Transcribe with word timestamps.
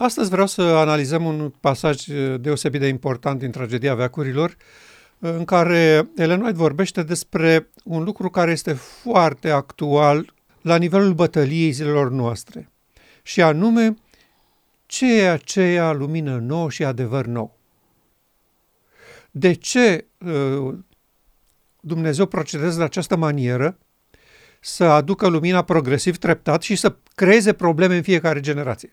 Astăzi 0.00 0.30
vreau 0.30 0.46
să 0.46 0.62
analizăm 0.62 1.24
un 1.24 1.52
pasaj 1.60 2.04
deosebit 2.40 2.80
de 2.80 2.86
important 2.86 3.38
din 3.38 3.50
tragedia 3.50 3.94
veacurilor, 3.94 4.56
în 5.18 5.44
care 5.44 6.10
Ellen 6.16 6.40
White 6.40 6.56
vorbește 6.56 7.02
despre 7.02 7.70
un 7.84 8.02
lucru 8.02 8.30
care 8.30 8.50
este 8.50 8.72
foarte 8.72 9.50
actual 9.50 10.34
la 10.62 10.76
nivelul 10.76 11.14
bătăliei 11.14 11.70
zilelor 11.70 12.10
noastre, 12.10 12.70
și 13.22 13.42
anume 13.42 13.94
ce 14.86 15.20
e 15.20 15.30
aceea 15.30 15.92
lumină 15.92 16.36
nouă 16.36 16.70
și 16.70 16.84
adevăr 16.84 17.26
nou. 17.26 17.58
De 19.30 19.52
ce 19.52 20.06
uh, 20.18 20.74
Dumnezeu 21.80 22.26
procedează 22.26 22.78
de 22.78 22.84
această 22.84 23.16
manieră 23.16 23.78
să 24.60 24.84
aducă 24.84 25.28
lumina 25.28 25.62
progresiv 25.62 26.16
treptat 26.16 26.62
și 26.62 26.76
să 26.76 26.96
creeze 27.14 27.52
probleme 27.52 27.96
în 27.96 28.02
fiecare 28.02 28.40
generație? 28.40 28.92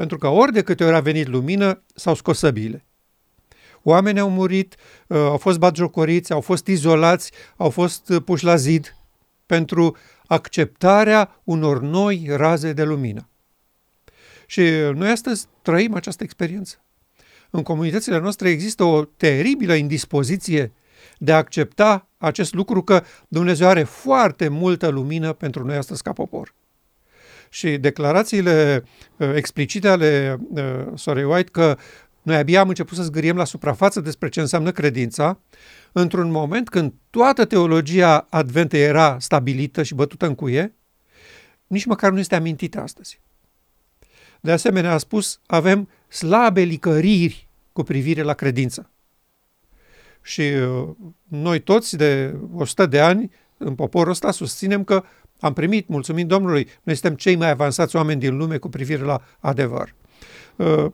Pentru 0.00 0.18
că 0.18 0.28
ori 0.28 0.52
de 0.52 0.62
câte 0.62 0.84
ori 0.84 0.94
a 0.94 1.00
venit 1.00 1.26
lumină, 1.26 1.82
s-au 1.94 2.14
scos 2.14 2.38
săbiile. 2.38 2.84
Oamenii 3.82 4.20
au 4.20 4.30
murit, 4.30 4.76
uh, 5.06 5.16
au 5.16 5.36
fost 5.36 5.58
batjocoriți, 5.58 6.32
au 6.32 6.40
fost 6.40 6.66
izolați, 6.66 7.32
au 7.56 7.70
fost 7.70 8.08
uh, 8.08 8.22
puși 8.24 8.44
la 8.44 8.56
zid 8.56 8.96
pentru 9.46 9.96
acceptarea 10.26 11.40
unor 11.44 11.80
noi 11.80 12.26
raze 12.30 12.72
de 12.72 12.84
lumină. 12.84 13.28
Și 14.46 14.60
noi 14.94 15.10
astăzi 15.10 15.46
trăim 15.62 15.94
această 15.94 16.22
experiență. 16.22 16.84
În 17.50 17.62
comunitățile 17.62 18.18
noastre 18.18 18.48
există 18.48 18.84
o 18.84 19.04
teribilă 19.04 19.74
indispoziție 19.74 20.72
de 21.18 21.32
a 21.32 21.36
accepta 21.36 22.08
acest 22.18 22.54
lucru 22.54 22.82
că 22.82 23.04
Dumnezeu 23.28 23.68
are 23.68 23.82
foarte 23.82 24.48
multă 24.48 24.88
lumină 24.88 25.32
pentru 25.32 25.64
noi 25.64 25.76
astăzi 25.76 26.02
ca 26.02 26.12
popor. 26.12 26.54
Și 27.52 27.78
declarațiile 27.78 28.84
uh, 29.16 29.32
explicite 29.34 29.88
ale 29.88 30.38
uh, 30.50 30.62
Sorei 30.94 31.24
White 31.24 31.50
că 31.50 31.78
noi 32.22 32.36
abia 32.36 32.60
am 32.60 32.68
început 32.68 32.96
să 32.96 33.02
zgâriem 33.02 33.36
la 33.36 33.44
suprafață 33.44 34.00
despre 34.00 34.28
ce 34.28 34.40
înseamnă 34.40 34.72
credința, 34.72 35.40
într-un 35.92 36.30
moment 36.30 36.68
când 36.68 36.92
toată 37.10 37.44
teologia 37.44 38.26
adventă 38.30 38.76
era 38.76 39.16
stabilită 39.18 39.82
și 39.82 39.94
bătută 39.94 40.26
în 40.26 40.34
cuie, 40.34 40.74
nici 41.66 41.84
măcar 41.84 42.10
nu 42.10 42.18
este 42.18 42.34
amintită 42.34 42.80
astăzi. 42.80 43.20
De 44.40 44.52
asemenea, 44.52 44.92
a 44.92 44.98
spus, 44.98 45.40
avem 45.46 45.88
slabe 46.08 46.60
licăriri 46.60 47.48
cu 47.72 47.82
privire 47.82 48.22
la 48.22 48.34
credință. 48.34 48.90
Și 50.22 50.40
uh, 50.40 50.88
noi 51.28 51.60
toți 51.60 51.96
de 51.96 52.36
100 52.54 52.86
de 52.86 53.00
ani 53.00 53.30
în 53.56 53.74
poporul 53.74 54.10
ăsta 54.10 54.30
susținem 54.30 54.84
că 54.84 55.04
am 55.40 55.52
primit, 55.52 55.88
mulțumim 55.88 56.26
Domnului, 56.26 56.68
noi 56.82 56.94
suntem 56.94 57.14
cei 57.14 57.36
mai 57.36 57.50
avansați 57.50 57.96
oameni 57.96 58.20
din 58.20 58.36
lume 58.36 58.58
cu 58.58 58.68
privire 58.68 59.02
la 59.02 59.22
adevăr. 59.38 59.94
Uh, 60.56 60.86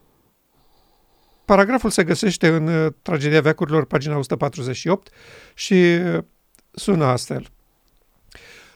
paragraful 1.45 1.91
se 1.91 2.05
găsește 2.05 2.49
în 2.49 2.67
uh, 2.67 2.93
Tragedia 3.03 3.41
veacurilor, 3.41 3.85
pagina 3.85 4.17
148 4.17 5.13
și 5.55 5.99
sună 6.71 7.05
astfel. 7.05 7.47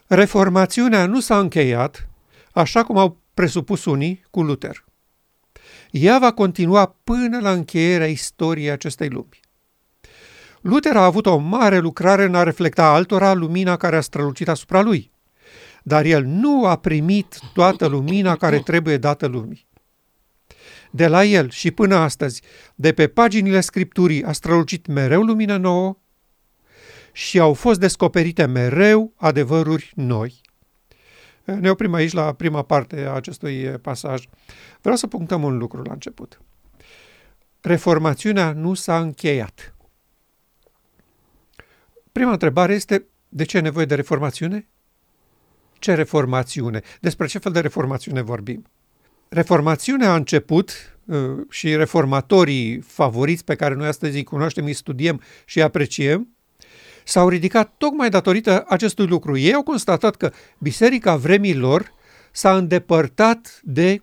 Reformațiunea 0.06 1.06
nu 1.06 1.20
s-a 1.20 1.38
încheiat, 1.38 2.08
așa 2.52 2.82
cum 2.82 2.98
au 2.98 3.20
presupus 3.34 3.84
unii, 3.84 4.24
cu 4.30 4.42
Luther. 4.42 4.84
Ea 5.90 6.18
va 6.18 6.32
continua 6.32 6.96
până 7.04 7.40
la 7.40 7.52
încheierea 7.52 8.06
istoriei 8.06 8.70
acestei 8.70 9.08
lumi. 9.08 9.40
Luther 10.60 10.96
a 10.96 11.04
avut 11.04 11.26
o 11.26 11.36
mare 11.36 11.78
lucrare 11.78 12.24
în 12.24 12.34
a 12.34 12.42
reflecta 12.42 12.92
altora 12.92 13.32
lumina 13.32 13.76
care 13.76 13.96
a 13.96 14.00
strălucit 14.00 14.48
asupra 14.48 14.80
lui, 14.80 15.12
dar 15.82 16.04
el 16.04 16.24
nu 16.24 16.66
a 16.66 16.76
primit 16.76 17.38
toată 17.52 17.86
lumina 17.86 18.36
care 18.36 18.58
trebuie 18.58 18.96
dată 18.96 19.26
lumii. 19.26 19.68
De 20.90 21.06
la 21.06 21.24
el 21.24 21.50
și 21.50 21.70
până 21.70 21.96
astăzi, 21.96 22.42
de 22.74 22.92
pe 22.92 23.08
paginile 23.08 23.60
Scripturii 23.60 24.24
a 24.24 24.32
strălucit 24.32 24.86
mereu 24.86 25.22
lumină 25.22 25.56
nouă 25.56 25.96
și 27.12 27.38
au 27.38 27.54
fost 27.54 27.80
descoperite 27.80 28.44
mereu 28.44 29.12
adevăruri 29.16 29.92
noi. 29.94 30.40
Ne 31.44 31.70
oprim 31.70 31.94
aici 31.94 32.12
la 32.12 32.32
prima 32.32 32.62
parte 32.62 33.04
a 33.04 33.12
acestui 33.12 33.64
pasaj. 33.64 34.24
Vreau 34.80 34.96
să 34.96 35.06
punctăm 35.06 35.42
un 35.42 35.56
lucru 35.56 35.82
la 35.82 35.92
început. 35.92 36.40
Reformațiunea 37.60 38.52
nu 38.52 38.74
s-a 38.74 39.00
încheiat. 39.00 39.74
Prima 42.12 42.30
întrebare 42.30 42.74
este, 42.74 43.06
de 43.28 43.44
ce 43.44 43.56
e 43.56 43.60
nevoie 43.60 43.84
de 43.84 43.94
reformațiune? 43.94 44.68
Ce 45.80 45.94
reformațiune? 45.94 46.82
Despre 47.00 47.26
ce 47.26 47.38
fel 47.38 47.52
de 47.52 47.60
reformațiune 47.60 48.22
vorbim? 48.22 48.66
Reformațiunea 49.28 50.12
a 50.12 50.14
început 50.14 50.98
uh, 51.04 51.16
și 51.50 51.76
reformatorii 51.76 52.80
favoriți 52.80 53.44
pe 53.44 53.54
care 53.54 53.74
noi 53.74 53.86
astăzi 53.86 54.16
îi 54.16 54.24
cunoaștem, 54.24 54.64
îi 54.64 54.72
studiem 54.72 55.20
și 55.44 55.58
îi 55.58 55.64
apreciem, 55.64 56.28
s-au 57.04 57.28
ridicat 57.28 57.74
tocmai 57.78 58.10
datorită 58.10 58.64
acestui 58.68 59.06
lucru. 59.06 59.36
Ei 59.36 59.54
au 59.54 59.62
constatat 59.62 60.16
că 60.16 60.32
biserica 60.58 61.16
vremilor 61.16 61.92
s-a 62.32 62.56
îndepărtat 62.56 63.60
de 63.62 64.02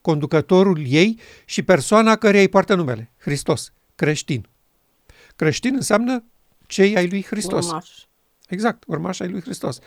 conducătorul 0.00 0.82
ei 0.86 1.18
și 1.44 1.62
persoana 1.62 2.16
care 2.16 2.40
îi 2.40 2.48
poartă 2.48 2.74
numele, 2.74 3.12
Hristos, 3.18 3.72
creștin. 3.94 4.48
Creștin 5.36 5.74
înseamnă 5.74 6.24
cei 6.66 6.96
ai 6.96 7.08
lui 7.08 7.22
Hristos. 7.22 7.66
Urmaș. 7.66 7.88
Exact, 8.48 8.82
urmaș 8.86 9.20
ai 9.20 9.28
lui 9.28 9.40
Hristos. 9.40 9.78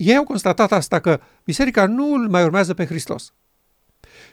Ei 0.00 0.16
au 0.16 0.24
constatat 0.24 0.72
asta, 0.72 0.98
că 0.98 1.20
biserica 1.44 1.86
nu 1.86 2.12
îl 2.12 2.28
mai 2.28 2.42
urmează 2.42 2.74
pe 2.74 2.86
Hristos. 2.86 3.32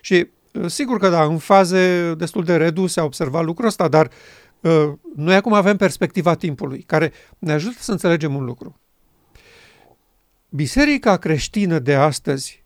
Și 0.01 0.27
sigur 0.65 0.99
că 0.99 1.09
da, 1.09 1.23
în 1.23 1.37
faze 1.37 2.13
destul 2.13 2.43
de 2.43 2.55
reduse 2.55 2.99
a 2.99 3.03
observat 3.03 3.43
lucrul 3.43 3.67
ăsta, 3.67 3.87
dar 3.87 4.09
uh, 4.61 4.91
noi 5.15 5.35
acum 5.35 5.53
avem 5.53 5.77
perspectiva 5.77 6.35
timpului, 6.35 6.81
care 6.81 7.11
ne 7.39 7.51
ajută 7.51 7.77
să 7.79 7.91
înțelegem 7.91 8.35
un 8.35 8.43
lucru. 8.43 8.79
Biserica 10.49 11.17
creștină 11.17 11.79
de 11.79 11.95
astăzi 11.95 12.63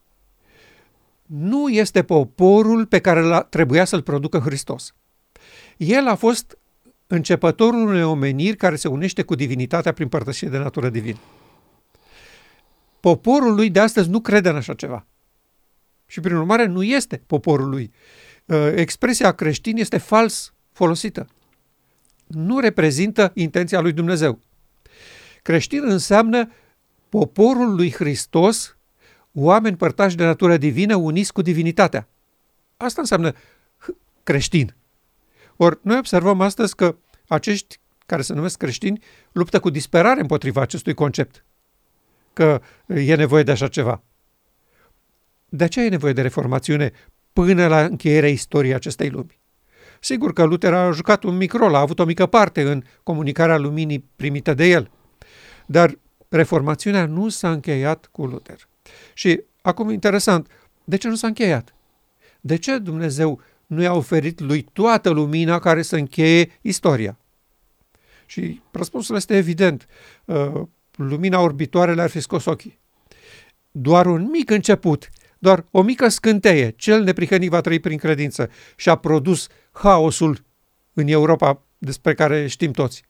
nu 1.25 1.69
este 1.69 2.03
poporul 2.03 2.85
pe 2.85 2.99
care 2.99 3.45
trebuia 3.49 3.85
să-l 3.85 4.01
producă 4.01 4.37
Hristos. 4.37 4.93
El 5.77 6.07
a 6.07 6.15
fost 6.15 6.57
începătorul 7.07 7.87
unei 7.87 8.03
omeniri 8.03 8.57
care 8.57 8.75
se 8.75 8.87
unește 8.87 9.21
cu 9.21 9.35
divinitatea 9.35 9.91
prin 9.91 10.07
părtășie 10.07 10.47
de 10.47 10.57
natură 10.57 10.89
divină. 10.89 11.19
Poporul 13.01 13.55
lui 13.55 13.69
de 13.69 13.79
astăzi 13.79 14.09
nu 14.09 14.21
crede 14.21 14.49
în 14.49 14.55
așa 14.55 14.73
ceva. 14.73 15.05
Și 16.05 16.19
prin 16.19 16.35
urmare 16.35 16.65
nu 16.65 16.83
este 16.83 17.23
poporul 17.27 17.69
lui. 17.69 17.91
Uh, 18.45 18.71
expresia 18.75 19.31
creștin 19.31 19.77
este 19.77 19.97
fals 19.97 20.53
folosită. 20.71 21.27
Nu 22.27 22.59
reprezintă 22.59 23.31
intenția 23.33 23.79
lui 23.79 23.91
Dumnezeu. 23.91 24.39
Creștin 25.41 25.83
înseamnă 25.83 26.51
poporul 27.09 27.75
lui 27.75 27.91
Hristos, 27.91 28.77
oameni 29.33 29.77
părtași 29.77 30.15
de 30.15 30.23
natură 30.23 30.57
divină, 30.57 30.95
uniți 30.95 31.33
cu 31.33 31.41
divinitatea. 31.41 32.07
Asta 32.77 33.01
înseamnă 33.01 33.33
creștin. 34.23 34.75
Ori 35.55 35.79
noi 35.81 35.97
observăm 35.97 36.41
astăzi 36.41 36.75
că 36.75 36.95
acești 37.27 37.79
care 38.05 38.21
se 38.21 38.33
numesc 38.33 38.57
creștini 38.57 39.03
luptă 39.31 39.59
cu 39.59 39.69
disperare 39.69 40.19
împotriva 40.19 40.61
acestui 40.61 40.93
concept, 40.93 41.45
că 42.33 42.61
e 42.87 43.15
nevoie 43.15 43.43
de 43.43 43.51
așa 43.51 43.67
ceva. 43.67 44.03
De 45.49 45.67
ce 45.67 45.81
e 45.81 45.89
nevoie 45.89 46.13
de 46.13 46.21
reformațiune 46.21 46.91
până 47.33 47.67
la 47.67 47.83
încheierea 47.83 48.29
istoriei 48.29 48.73
acestei 48.73 49.09
lumi? 49.09 49.39
Sigur 49.99 50.33
că 50.33 50.43
Luther 50.43 50.73
a 50.73 50.91
jucat 50.91 51.23
un 51.23 51.37
mic 51.37 51.53
rol, 51.53 51.75
a 51.75 51.79
avut 51.79 51.99
o 51.99 52.05
mică 52.05 52.25
parte 52.25 52.61
în 52.61 52.83
comunicarea 53.03 53.57
luminii 53.57 54.09
primită 54.15 54.53
de 54.53 54.65
el, 54.65 54.91
dar 55.65 55.97
reformațiunea 56.29 57.05
nu 57.05 57.29
s-a 57.29 57.51
încheiat 57.51 58.09
cu 58.11 58.25
Luther. 58.25 58.67
Și 59.13 59.41
acum 59.61 59.89
interesant, 59.89 60.47
de 60.83 60.97
ce 60.97 61.07
nu 61.07 61.15
s-a 61.15 61.27
încheiat? 61.27 61.73
De 62.41 62.55
ce 62.55 62.77
Dumnezeu 62.77 63.41
nu 63.65 63.81
i-a 63.81 63.93
oferit 63.93 64.39
lui 64.39 64.61
toată 64.73 65.09
lumina 65.09 65.59
care 65.59 65.81
să 65.81 65.95
încheie 65.95 66.59
istoria? 66.61 67.17
Și 68.25 68.61
răspunsul 68.71 69.15
este 69.15 69.37
evident. 69.37 69.87
Uh, 70.97 71.05
lumina 71.09 71.39
orbitoare 71.39 71.93
le-ar 71.93 72.09
fi 72.09 72.19
scos 72.19 72.45
ochii. 72.45 72.79
Doar 73.71 74.05
un 74.05 74.29
mic 74.31 74.49
început, 74.49 75.09
doar 75.39 75.65
o 75.71 75.81
mică 75.81 76.07
scânteie, 76.07 76.69
cel 76.69 77.03
neprihănit 77.03 77.49
va 77.49 77.61
trăi 77.61 77.79
prin 77.79 77.97
credință 77.97 78.49
și 78.75 78.89
a 78.89 78.95
produs 78.95 79.47
haosul 79.71 80.43
în 80.93 81.07
Europa 81.07 81.61
despre 81.77 82.13
care 82.13 82.47
știm 82.47 82.71
toți. 82.71 83.03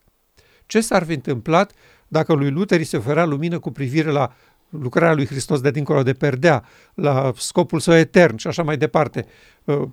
Ce 0.66 0.82
s-ar 0.82 1.06
fi 1.06 1.14
întâmplat 1.14 1.72
dacă 2.08 2.34
lui 2.34 2.50
Luther 2.50 2.84
se 2.84 2.98
oferea 2.98 3.26
lumină 3.26 3.60
cu 3.60 3.72
privire 3.72 4.10
la 4.10 4.34
lucrarea 4.70 5.14
lui 5.14 5.26
Hristos 5.26 5.62
de 5.62 5.72
dincolo 5.72 6.04
de 6.04 6.14
perdea, 6.14 6.64
la 6.94 7.32
scopul 7.36 7.80
său 7.80 7.94
etern 7.94 8.38
și 8.38 8.48
așa 8.48 8.64
mai 8.64 8.78
departe? 8.78 9.26
Uh, 9.64 9.88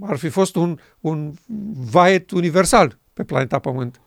ar 0.00 0.16
fi 0.16 0.28
fost 0.28 0.56
un, 0.56 0.78
un 1.00 1.32
vaet 1.90 2.30
universal 2.30 2.98
pe 3.12 3.24
planeta 3.24 3.58
Pământ. 3.58 4.00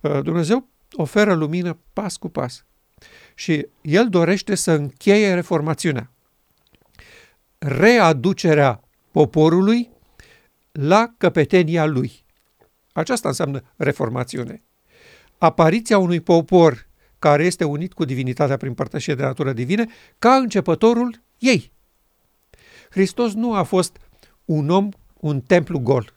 Uh, 0.00 0.22
Dumnezeu 0.22 0.68
oferă 0.92 1.34
lumină 1.34 1.78
pas 1.92 2.16
cu 2.16 2.28
pas 2.28 2.64
și 3.34 3.66
El 3.80 4.08
dorește 4.08 4.54
să 4.54 4.70
încheie 4.70 5.34
reformațiunea. 5.34 6.10
Readucerea 7.58 8.80
poporului 9.10 9.90
la 10.72 11.14
căpetenia 11.18 11.86
lui. 11.86 12.24
Aceasta 12.92 13.28
înseamnă 13.28 13.62
reformațiune. 13.76 14.62
Apariția 15.38 15.98
unui 15.98 16.20
popor 16.20 16.88
care 17.18 17.44
este 17.44 17.64
unit 17.64 17.92
cu 17.92 18.04
divinitatea 18.04 18.56
prin 18.56 18.74
părtășie 18.74 19.14
de 19.14 19.22
natură 19.22 19.52
divine 19.52 19.86
ca 20.18 20.34
începătorul 20.34 21.22
ei. 21.38 21.72
Hristos 22.90 23.32
nu 23.32 23.54
a 23.54 23.62
fost 23.62 23.96
un 24.44 24.70
om, 24.70 24.88
un 25.20 25.40
templu 25.40 25.78
gol. 25.78 26.14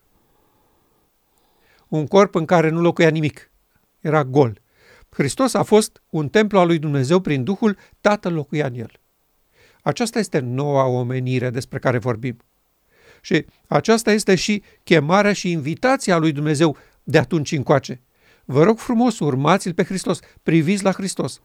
Un 1.87 2.07
corp 2.07 2.35
în 2.35 2.45
care 2.45 2.69
nu 2.69 2.81
locuia 2.81 3.09
nimic. 3.09 3.48
Era 3.99 4.23
gol. 4.23 4.61
Hristos 5.09 5.53
a 5.53 5.63
fost 5.63 6.01
un 6.09 6.29
templu 6.29 6.59
al 6.59 6.67
lui 6.67 6.79
Dumnezeu 6.79 7.19
prin 7.19 7.43
Duhul, 7.43 7.77
Tatăl 8.01 8.33
locuia 8.33 8.65
în 8.65 8.73
el. 8.73 8.91
Aceasta 9.81 10.19
este 10.19 10.39
noua 10.39 10.85
omenire 10.85 11.49
despre 11.49 11.79
care 11.79 11.97
vorbim. 11.97 12.37
Și 13.21 13.45
aceasta 13.67 14.11
este 14.11 14.35
și 14.35 14.63
chemarea 14.83 15.33
și 15.33 15.51
invitația 15.51 16.17
lui 16.17 16.31
Dumnezeu 16.31 16.77
de 17.03 17.17
atunci 17.17 17.51
încoace. 17.51 18.01
Vă 18.45 18.63
rog 18.63 18.77
frumos, 18.77 19.19
urmați-L 19.19 19.73
pe 19.73 19.83
Hristos, 19.83 20.19
priviți 20.43 20.83
la 20.83 20.91
Hristos. 20.91 21.41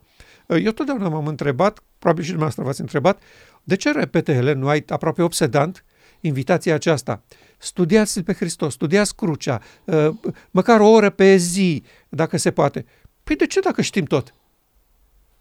Eu 0.49 0.71
totdeauna 0.71 1.09
m-am 1.09 1.27
întrebat, 1.27 1.83
probabil 1.99 2.23
și 2.23 2.31
dumneavoastră 2.31 2.65
v-ați 2.65 2.81
întrebat, 2.81 3.23
de 3.63 3.77
ce 3.77 3.93
repete 3.93 4.35
Helen 4.35 4.63
White 4.63 4.93
aproape 4.93 5.23
obsedant 5.23 5.85
invitația 6.21 6.75
aceasta? 6.75 7.23
Studiați-L 7.59 8.23
pe 8.23 8.33
Hristos, 8.33 8.73
studiați 8.73 9.17
crucea, 9.17 9.61
ă, 9.89 10.15
măcar 10.51 10.81
o 10.81 10.89
oră 10.89 11.11
pe 11.11 11.37
zi, 11.37 11.83
dacă 12.09 12.37
se 12.37 12.51
poate. 12.51 12.85
Păi 13.25 13.37
de 13.37 13.47
ce 13.47 13.61
dacă 13.61 13.83
știm 13.83 14.05
tot? 14.05 14.35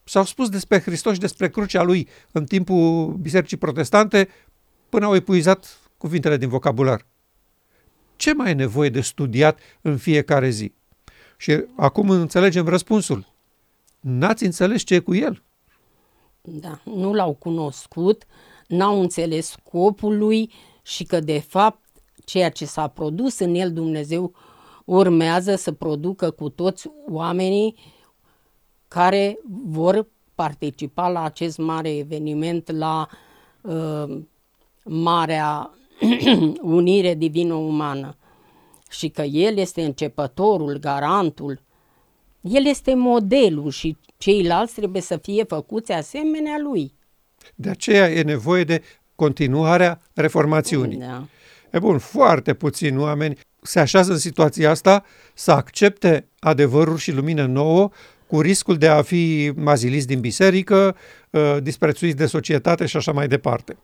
S-au 0.04 0.24
spus 0.24 0.50
despre 0.50 0.80
Hristos 0.80 1.14
și 1.14 1.20
despre 1.20 1.50
crucea 1.50 1.84
lui 1.84 2.08
în 2.32 2.46
timpul 2.46 3.14
bisericii 3.14 3.58
protestante 3.58 4.30
până 4.90 5.06
au 5.06 5.16
epuizat 5.16 5.78
cuvintele 5.98 6.38
din 6.38 6.50
vocabular. 6.50 7.06
Ce 8.16 8.34
mai 8.34 8.50
e 8.50 8.54
nevoie 8.54 8.90
de 8.90 9.02
studiat 9.02 9.60
în 9.82 9.98
fiecare 9.98 10.50
zi? 10.50 10.74
Și 11.38 11.64
acum 11.76 12.10
înțelegem 12.10 12.68
răspunsul. 12.68 13.34
N-ați 14.00 14.46
înțeles 14.46 14.82
ce 14.82 14.96
e 14.96 15.00
cu 15.00 15.16
el. 15.16 15.44
Da, 16.42 16.82
nu 16.84 17.14
l-au 17.14 17.34
cunoscut, 17.34 18.26
n-au 18.68 19.02
înțeles 19.02 19.48
scopul 19.48 20.18
lui 20.18 20.52
și 20.82 21.04
că 21.04 21.20
de 21.20 21.40
fapt 21.40 21.83
ceea 22.26 22.50
ce 22.50 22.66
s-a 22.66 22.88
produs 22.88 23.40
în 23.40 23.56
el 23.56 23.74
Dumnezeu 23.74 24.34
urmează 24.86 25.56
să 25.56 25.72
producă 25.72 26.32
cu 26.32 26.50
toți 26.50 26.90
oamenii 27.10 27.76
care 28.88 29.40
vor 29.66 30.08
participa 30.36 31.10
la 31.10 31.24
acest 31.24 31.58
mare 31.58 31.98
eveniment, 31.98 32.72
la 32.72 33.08
uh, 33.62 34.20
marea 34.84 35.72
unire 36.62 37.14
divino-umană. 37.14 38.18
Și 38.90 39.10
că 39.10 39.22
El 39.22 39.58
este 39.58 39.84
începătorul, 39.84 40.78
garantul, 40.78 41.62
El 42.42 42.66
este 42.66 42.94
modelul 42.94 43.72
și 43.72 43.98
ceilalți 44.18 44.74
trebuie 44.74 45.02
să 45.02 45.18
fie 45.18 45.44
făcuți 45.44 45.92
asemenea 45.92 46.58
Lui. 46.60 46.94
De 47.56 47.70
aceea 47.70 48.10
e 48.10 48.22
nevoie 48.22 48.64
de 48.64 48.82
continuarea 49.16 50.02
reformațiunii. 50.14 50.98
Da. 50.98 51.28
E 51.74 51.80
bun, 51.80 51.98
foarte 51.98 52.54
puțini 52.54 52.98
oameni 52.98 53.38
se 53.62 53.80
așează 53.80 54.12
în 54.12 54.18
situația 54.18 54.70
asta 54.70 55.04
să 55.34 55.52
accepte 55.52 56.28
adevăruri 56.40 57.02
și 57.02 57.12
lumină 57.12 57.46
nouă 57.46 57.90
cu 58.28 58.42
riscul 58.42 58.78
de 58.78 58.88
a 58.88 59.02
fi 59.02 59.52
maziliți 59.56 60.08
din 60.08 60.20
biserică, 60.20 60.96
uh, 61.30 61.58
disprețuiți 61.62 62.16
de 62.16 62.26
societate 62.26 62.86
și 62.86 62.98
așa 62.98 63.12
mai 63.12 63.28
departe. 63.28 63.78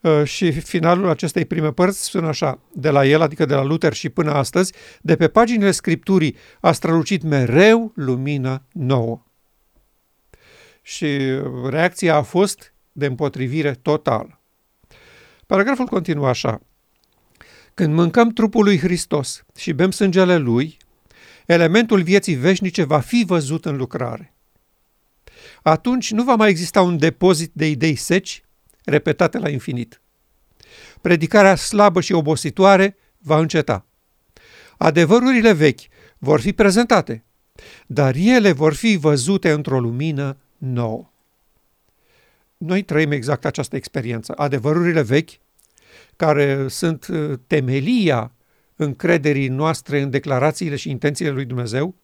Uh, 0.00 0.24
și 0.24 0.50
finalul 0.50 1.08
acestei 1.08 1.44
prime 1.44 1.72
părți 1.72 2.04
sună 2.04 2.26
așa, 2.26 2.58
de 2.72 2.90
la 2.90 3.06
el, 3.06 3.20
adică 3.20 3.44
de 3.44 3.54
la 3.54 3.62
Luther 3.62 3.92
și 3.92 4.08
până 4.08 4.32
astăzi, 4.32 4.72
de 5.00 5.16
pe 5.16 5.28
paginile 5.28 5.70
Scripturii 5.70 6.36
a 6.60 6.72
strălucit 6.72 7.22
mereu 7.22 7.92
lumină 7.94 8.62
nouă. 8.72 9.22
Și 10.82 11.18
reacția 11.68 12.16
a 12.16 12.22
fost 12.22 12.74
de 12.92 13.06
împotrivire 13.06 13.72
totală. 13.72 14.40
Paragraful 15.46 15.86
continuă 15.86 16.28
așa. 16.28 16.60
Când 17.76 17.94
mâncăm 17.94 18.28
trupul 18.28 18.64
lui 18.64 18.78
Hristos 18.78 19.44
și 19.56 19.72
bem 19.72 19.90
sângele 19.90 20.36
lui, 20.36 20.76
elementul 21.46 22.02
vieții 22.02 22.34
veșnice 22.34 22.82
va 22.84 23.00
fi 23.00 23.24
văzut 23.26 23.64
în 23.64 23.76
lucrare. 23.76 24.34
Atunci 25.62 26.10
nu 26.10 26.24
va 26.24 26.34
mai 26.34 26.48
exista 26.48 26.82
un 26.82 26.98
depozit 26.98 27.50
de 27.54 27.68
idei 27.68 27.94
seci, 27.94 28.44
repetate 28.84 29.38
la 29.38 29.48
infinit. 29.48 30.00
Predicarea 31.00 31.54
slabă 31.54 32.00
și 32.00 32.12
obositoare 32.12 32.96
va 33.18 33.38
înceta. 33.38 33.86
Adevărurile 34.76 35.52
vechi 35.52 35.80
vor 36.18 36.40
fi 36.40 36.52
prezentate, 36.52 37.24
dar 37.86 38.14
ele 38.14 38.52
vor 38.52 38.74
fi 38.74 38.96
văzute 38.96 39.50
într-o 39.50 39.80
lumină 39.80 40.36
nouă. 40.58 41.10
Noi 42.56 42.82
trăim 42.82 43.12
exact 43.12 43.44
această 43.44 43.76
experiență. 43.76 44.32
Adevărurile 44.36 45.02
vechi, 45.02 45.30
care 46.16 46.68
sunt 46.68 47.06
uh, 47.06 47.32
temelia 47.46 48.32
încrederii 48.76 49.48
noastre 49.48 50.00
în 50.00 50.10
declarațiile 50.10 50.76
și 50.76 50.90
intențiile 50.90 51.30
lui 51.30 51.44
Dumnezeu, 51.44 51.94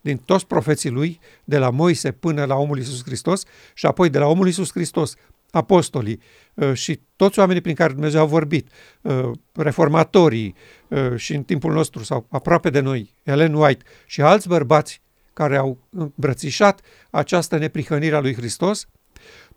din 0.00 0.16
toți 0.16 0.46
profeții 0.46 0.90
lui, 0.90 1.20
de 1.44 1.58
la 1.58 1.70
Moise 1.70 2.12
până 2.12 2.44
la 2.44 2.54
omul 2.54 2.78
Iisus 2.78 3.02
Hristos 3.04 3.42
și 3.74 3.86
apoi 3.86 4.10
de 4.10 4.18
la 4.18 4.26
omul 4.26 4.46
Iisus 4.46 4.70
Hristos, 4.70 5.14
apostolii 5.50 6.20
uh, 6.54 6.74
și 6.74 7.00
toți 7.16 7.38
oamenii 7.38 7.60
prin 7.60 7.74
care 7.74 7.92
Dumnezeu 7.92 8.20
a 8.20 8.24
vorbit, 8.24 8.70
uh, 9.00 9.30
reformatorii 9.52 10.54
uh, 10.88 11.16
și 11.16 11.34
în 11.34 11.42
timpul 11.42 11.72
nostru 11.72 12.02
sau 12.02 12.26
aproape 12.30 12.70
de 12.70 12.80
noi, 12.80 13.14
Ellen 13.22 13.54
White 13.54 13.84
și 14.06 14.22
alți 14.22 14.48
bărbați 14.48 15.00
care 15.32 15.56
au 15.56 15.78
îmbrățișat 15.90 16.80
această 17.10 17.56
neprihănire 17.56 18.14
a 18.14 18.20
lui 18.20 18.34
Hristos, 18.34 18.86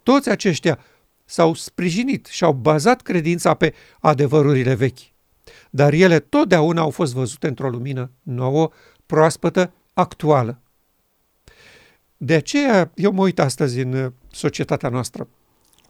toți 0.04 0.30
aceștia 0.30 0.80
s-au 1.26 1.54
sprijinit 1.54 2.26
și 2.26 2.44
au 2.44 2.54
bazat 2.54 3.02
credința 3.02 3.54
pe 3.54 3.74
adevărurile 4.00 4.74
vechi 4.74 5.14
dar 5.70 5.94
ele 5.94 6.20
totdeauna 6.20 6.82
au 6.82 6.90
fost 6.90 7.14
văzute 7.14 7.48
într-o 7.48 7.70
lumină 7.70 8.12
nouă, 8.22 8.72
proaspătă, 9.06 9.74
actuală. 9.94 10.60
De 12.18 12.34
aceea 12.34 12.92
eu 12.96 13.12
mă 13.12 13.22
uit 13.22 13.40
astăzi 13.40 13.80
în 13.80 13.94
uh, 13.94 14.12
societatea 14.32 14.90
noastră, 14.90 15.28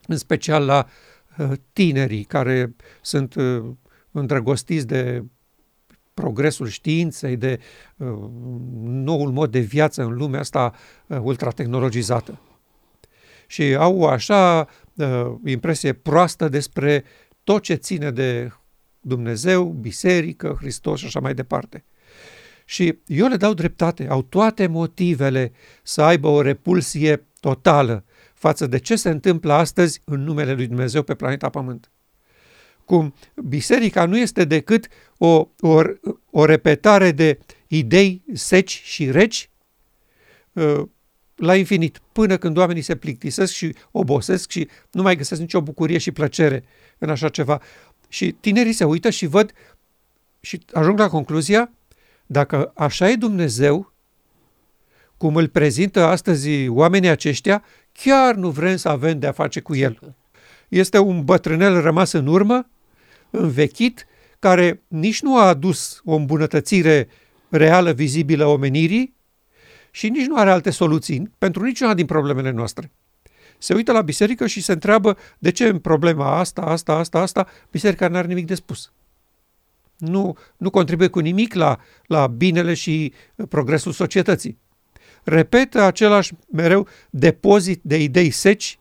în 0.07 0.17
special 0.17 0.65
la 0.65 0.87
uh, 1.37 1.51
tinerii 1.73 2.23
care 2.23 2.75
sunt 3.01 3.35
uh, 3.35 3.63
îndrăgostiți 4.11 4.87
de 4.87 5.23
progresul 6.13 6.67
științei, 6.67 7.35
de 7.35 7.59
noul 8.83 9.31
mod 9.31 9.51
de 9.51 9.59
viață 9.59 10.03
în 10.03 10.13
lumea 10.13 10.39
asta 10.39 10.73
ultratehnologizată. 11.07 12.39
Și 13.47 13.75
au 13.75 14.05
așa 14.05 14.67
impresie 15.45 15.93
proastă 15.93 16.49
despre 16.49 17.03
tot 17.43 17.61
ce 17.61 17.73
ține 17.73 18.11
de 18.11 18.51
Dumnezeu, 18.99 19.65
biserică, 19.65 20.55
Hristos 20.59 20.99
și 20.99 21.05
așa 21.05 21.19
mai 21.19 21.33
departe. 21.33 21.83
Și 22.65 22.97
eu 23.05 23.27
le 23.27 23.37
dau 23.37 23.53
dreptate, 23.53 24.07
au 24.07 24.21
toate 24.21 24.67
motivele 24.67 25.51
să 25.83 26.01
aibă 26.01 26.27
o 26.27 26.41
repulsie 26.41 27.27
totală 27.39 28.05
față 28.33 28.67
de 28.67 28.77
ce 28.77 28.95
se 28.95 29.09
întâmplă 29.09 29.53
astăzi 29.53 30.01
în 30.03 30.23
numele 30.23 30.53
lui 30.53 30.67
Dumnezeu 30.67 31.03
pe 31.03 31.15
planeta 31.15 31.49
Pământ. 31.49 31.91
Cum 32.85 33.13
biserica 33.35 34.05
nu 34.05 34.17
este 34.17 34.45
decât 34.45 34.87
o, 35.17 35.47
o, 35.59 35.81
o 36.29 36.45
repetare 36.45 37.11
de 37.11 37.39
idei 37.67 38.23
seci 38.33 38.81
și 38.83 39.11
reci 39.11 39.49
uh, 40.53 40.81
la 41.35 41.55
infinit, 41.55 42.01
până 42.11 42.37
când 42.37 42.57
oamenii 42.57 42.81
se 42.81 42.95
plictisesc 42.95 43.53
și 43.53 43.75
obosesc 43.91 44.49
și 44.49 44.67
nu 44.91 45.01
mai 45.01 45.15
găsesc 45.15 45.41
nicio 45.41 45.61
bucurie 45.61 45.97
și 45.97 46.11
plăcere 46.11 46.63
în 46.97 47.09
așa 47.09 47.29
ceva. 47.29 47.61
Și 48.07 48.31
tinerii 48.31 48.73
se 48.73 48.83
uită 48.83 49.09
și 49.09 49.25
văd 49.25 49.51
și 50.39 50.61
ajung 50.73 50.99
la 50.99 51.09
concluzia, 51.09 51.71
dacă 52.25 52.71
așa 52.75 53.09
e 53.09 53.15
Dumnezeu, 53.15 53.93
cum 55.17 55.35
îl 55.35 55.47
prezintă 55.47 56.03
astăzi 56.03 56.67
oamenii 56.67 57.09
aceștia, 57.09 57.63
chiar 57.91 58.35
nu 58.35 58.49
vrem 58.49 58.75
să 58.75 58.89
avem 58.89 59.19
de 59.19 59.27
a 59.27 59.31
face 59.31 59.59
cu 59.59 59.75
el. 59.75 60.15
Este 60.67 60.97
un 60.97 61.23
bătrânel 61.23 61.81
rămas 61.81 62.11
în 62.11 62.27
urmă, 62.27 62.69
învechit, 63.29 64.07
care 64.39 64.81
nici 64.87 65.21
nu 65.21 65.37
a 65.37 65.47
adus 65.47 66.01
o 66.05 66.15
îmbunătățire 66.15 67.07
reală, 67.49 67.91
vizibilă 67.91 68.45
omenirii 68.45 69.14
și 69.95 70.09
nici 70.09 70.25
nu 70.25 70.37
are 70.37 70.51
alte 70.51 70.69
soluții 70.69 71.31
pentru 71.37 71.63
niciuna 71.63 71.93
din 71.93 72.05
problemele 72.05 72.51
noastre 72.51 72.91
se 73.57 73.73
uită 73.73 73.91
la 73.91 74.01
biserică 74.01 74.47
și 74.47 74.61
se 74.61 74.71
întreabă 74.71 75.17
de 75.39 75.51
ce 75.51 75.67
în 75.67 75.79
problema 75.79 76.37
asta, 76.37 76.61
asta, 76.61 76.93
asta, 76.93 77.19
asta, 77.19 77.47
biserica 77.71 78.07
nu 78.07 78.17
are 78.17 78.27
nimic 78.27 78.45
de 78.45 78.55
spus. 78.55 78.91
Nu, 79.97 80.37
nu 80.57 80.69
contribuie 80.69 81.07
cu 81.07 81.19
nimic 81.19 81.53
la, 81.53 81.79
la 82.05 82.27
binele 82.27 82.73
și 82.73 83.13
progresul 83.49 83.91
societății. 83.91 84.57
Repetă 85.23 85.81
același 85.81 86.33
mereu 86.51 86.87
depozit 87.09 87.79
de 87.83 88.03
idei 88.03 88.29
seci 88.29 88.79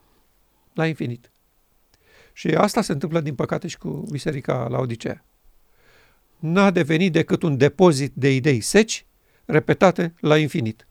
la 0.72 0.86
infinit. 0.86 1.30
Și 2.32 2.48
asta 2.48 2.82
se 2.82 2.92
întâmplă, 2.92 3.20
din 3.20 3.34
păcate, 3.34 3.68
și 3.68 3.78
cu 3.78 4.06
Biserica 4.10 4.66
la 4.70 4.78
Odisea. 4.78 5.24
N-a 6.38 6.70
devenit 6.70 7.12
decât 7.12 7.42
un 7.42 7.56
depozit 7.56 8.12
de 8.14 8.34
idei 8.34 8.60
seci, 8.60 9.06
repetate 9.44 10.14
la 10.20 10.38
infinit. 10.38 10.86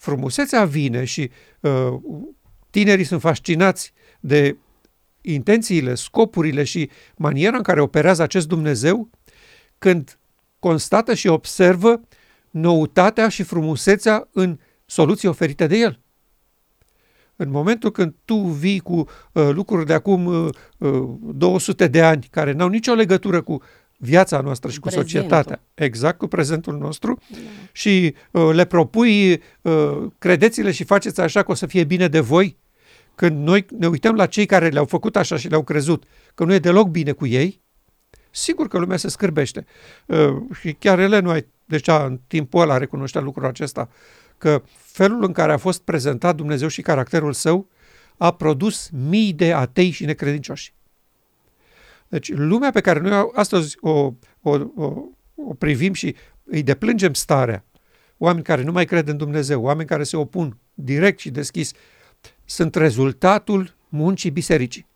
Frumusețea 0.00 0.64
vine 0.64 1.04
și 1.04 1.30
uh, 1.60 2.00
tinerii 2.70 3.04
sunt 3.04 3.20
fascinați 3.20 3.92
de 4.20 4.56
intențiile, 5.20 5.94
scopurile 5.94 6.64
și 6.64 6.90
maniera 7.16 7.56
în 7.56 7.62
care 7.62 7.80
operează 7.80 8.22
acest 8.22 8.48
Dumnezeu 8.48 9.10
când 9.78 10.18
constată 10.58 11.14
și 11.14 11.26
observă 11.26 12.00
noutatea 12.50 13.28
și 13.28 13.42
frumusețea 13.42 14.28
în 14.32 14.58
soluții 14.86 15.28
oferite 15.28 15.66
de 15.66 15.76
El. 15.76 16.00
În 17.36 17.50
momentul 17.50 17.90
când 17.90 18.14
tu 18.24 18.36
vii 18.36 18.80
cu 18.80 18.94
uh, 18.94 19.48
lucruri 19.52 19.86
de 19.86 19.92
acum 19.92 20.26
uh, 20.26 20.48
200 21.20 21.84
uh, 21.84 21.90
de 21.90 22.02
ani 22.02 22.28
care 22.30 22.52
n-au 22.52 22.68
nicio 22.68 22.94
legătură 22.94 23.42
cu 23.42 23.62
viața 24.02 24.40
noastră 24.40 24.70
și 24.70 24.78
cu 24.78 24.88
Prezentul. 24.88 25.10
societatea, 25.10 25.62
exact 25.74 26.18
cu 26.18 26.26
prezentul 26.26 26.78
nostru 26.78 27.18
da. 27.30 27.36
și 27.72 28.14
uh, 28.30 28.50
le 28.52 28.64
propui, 28.64 29.42
uh, 29.60 30.06
credeți-le 30.18 30.70
și 30.70 30.84
faceți 30.84 31.20
așa 31.20 31.42
că 31.42 31.50
o 31.50 31.54
să 31.54 31.66
fie 31.66 31.84
bine 31.84 32.08
de 32.08 32.20
voi, 32.20 32.56
când 33.14 33.46
noi 33.46 33.66
ne 33.78 33.86
uităm 33.86 34.14
la 34.14 34.26
cei 34.26 34.46
care 34.46 34.68
le-au 34.68 34.84
făcut 34.84 35.16
așa 35.16 35.36
și 35.36 35.48
le-au 35.48 35.62
crezut 35.62 36.04
că 36.34 36.44
nu 36.44 36.52
e 36.52 36.58
deloc 36.58 36.88
bine 36.88 37.12
cu 37.12 37.26
ei, 37.26 37.60
sigur 38.30 38.68
că 38.68 38.78
lumea 38.78 38.96
se 38.96 39.08
scârbește. 39.08 39.66
Uh, 40.06 40.36
și 40.60 40.72
chiar 40.72 40.98
ele 40.98 41.18
nu 41.18 41.30
ai, 41.30 41.46
deci 41.64 41.88
în 41.88 42.20
timpul 42.26 42.60
ăla 42.60 42.78
recunoștea 42.78 43.20
lucrul 43.20 43.46
acesta, 43.46 43.88
că 44.38 44.62
felul 44.76 45.24
în 45.24 45.32
care 45.32 45.52
a 45.52 45.56
fost 45.56 45.80
prezentat 45.80 46.36
Dumnezeu 46.36 46.68
și 46.68 46.82
caracterul 46.82 47.32
său 47.32 47.68
a 48.16 48.30
produs 48.30 48.88
mii 49.08 49.32
de 49.32 49.52
atei 49.52 49.90
și 49.90 50.04
necredincioși. 50.04 50.74
Deci 52.10 52.32
lumea 52.32 52.70
pe 52.70 52.80
care 52.80 53.00
noi 53.00 53.30
astăzi 53.32 53.76
o, 53.80 53.90
o, 54.42 54.58
o, 54.74 54.92
o 55.34 55.54
privim 55.58 55.92
și 55.92 56.16
îi 56.44 56.62
deplângem 56.62 57.14
starea, 57.14 57.64
oameni 58.18 58.44
care 58.44 58.62
nu 58.62 58.72
mai 58.72 58.84
cred 58.84 59.08
în 59.08 59.16
Dumnezeu, 59.16 59.62
oameni 59.62 59.88
care 59.88 60.02
se 60.02 60.16
opun 60.16 60.56
direct 60.74 61.18
și 61.18 61.30
deschis, 61.30 61.72
sunt 62.44 62.74
rezultatul 62.74 63.74
muncii 63.88 64.30
bisericii. 64.30 64.86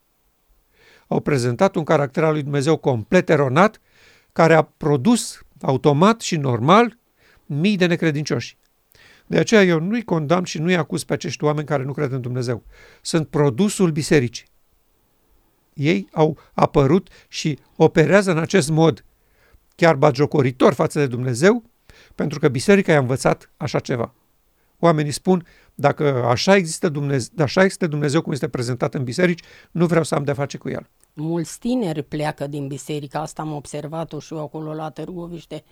Au 1.07 1.19
prezentat 1.19 1.75
un 1.75 1.83
caracter 1.83 2.23
al 2.23 2.31
lui 2.31 2.43
Dumnezeu 2.43 2.77
complet 2.77 3.29
eronat, 3.29 3.81
care 4.31 4.53
a 4.53 4.61
produs 4.61 5.39
automat 5.61 6.21
și 6.21 6.37
normal 6.37 6.97
mii 7.45 7.77
de 7.77 7.85
necredincioși. 7.85 8.57
De 9.27 9.37
aceea 9.37 9.63
eu 9.63 9.79
nu-i 9.79 10.03
condamn 10.03 10.43
și 10.43 10.59
nu-i 10.59 10.75
acuz 10.75 11.03
pe 11.03 11.13
acești 11.13 11.43
oameni 11.43 11.67
care 11.67 11.83
nu 11.83 11.93
cred 11.93 12.11
în 12.11 12.21
Dumnezeu. 12.21 12.63
Sunt 13.01 13.27
produsul 13.27 13.91
bisericii. 13.91 14.45
Ei 15.75 16.07
au 16.11 16.37
apărut 16.53 17.09
și 17.27 17.59
operează 17.75 18.31
în 18.31 18.37
acest 18.37 18.69
mod, 18.69 19.05
chiar 19.75 19.95
bagiocoritor 19.95 20.73
față 20.73 20.99
de 20.99 21.07
Dumnezeu, 21.07 21.63
pentru 22.15 22.39
că 22.39 22.47
biserica 22.47 22.91
i-a 22.91 22.99
învățat 22.99 23.51
așa 23.57 23.79
ceva. 23.79 24.13
Oamenii 24.79 25.11
spun, 25.11 25.45
dacă 25.75 26.23
așa 26.25 26.55
există, 26.55 26.89
Dumnezeu, 26.89 27.33
așa 27.37 27.63
este 27.63 27.87
Dumnezeu 27.87 28.21
cum 28.21 28.31
este 28.31 28.47
prezentat 28.47 28.93
în 28.93 29.03
biserici, 29.03 29.43
nu 29.71 29.85
vreau 29.85 30.03
să 30.03 30.15
am 30.15 30.23
de 30.23 30.31
face 30.31 30.57
cu 30.57 30.69
el. 30.69 30.89
Mulți 31.13 31.59
tineri 31.59 32.03
pleacă 32.03 32.47
din 32.47 32.67
biserică, 32.67 33.17
asta 33.17 33.41
am 33.41 33.53
observat-o 33.53 34.19
și 34.19 34.33
eu 34.33 34.39
acolo 34.41 34.73
la 34.73 34.89
Târgoviște 34.89 35.63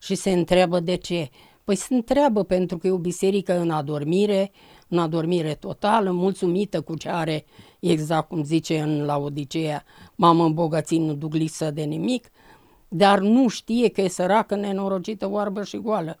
și 0.00 0.14
se 0.14 0.30
întreabă 0.30 0.80
de 0.80 0.94
ce. 0.94 1.28
Păi 1.64 1.76
se 1.76 1.94
întreabă 1.94 2.44
pentru 2.44 2.78
că 2.78 2.86
e 2.86 2.90
o 2.90 2.98
biserică 2.98 3.58
în 3.58 3.70
adormire, 3.70 4.50
în 4.92 4.98
adormire 4.98 5.54
totală, 5.54 6.10
mulțumită 6.10 6.80
cu 6.80 6.96
ce 6.96 7.08
are, 7.08 7.44
exact 7.80 8.28
cum 8.28 8.44
zice 8.44 8.80
în 8.80 9.04
Laodicea, 9.04 9.84
m-am 10.14 10.40
îmbogățit, 10.40 11.00
nu 11.00 11.14
duc 11.14 11.34
lisă 11.34 11.70
de 11.70 11.82
nimic, 11.82 12.30
dar 12.88 13.18
nu 13.18 13.48
știe 13.48 13.88
că 13.88 14.00
e 14.00 14.08
săracă, 14.08 14.54
nenorocită, 14.54 15.30
oarbă 15.30 15.62
și 15.62 15.76
goală. 15.76 16.18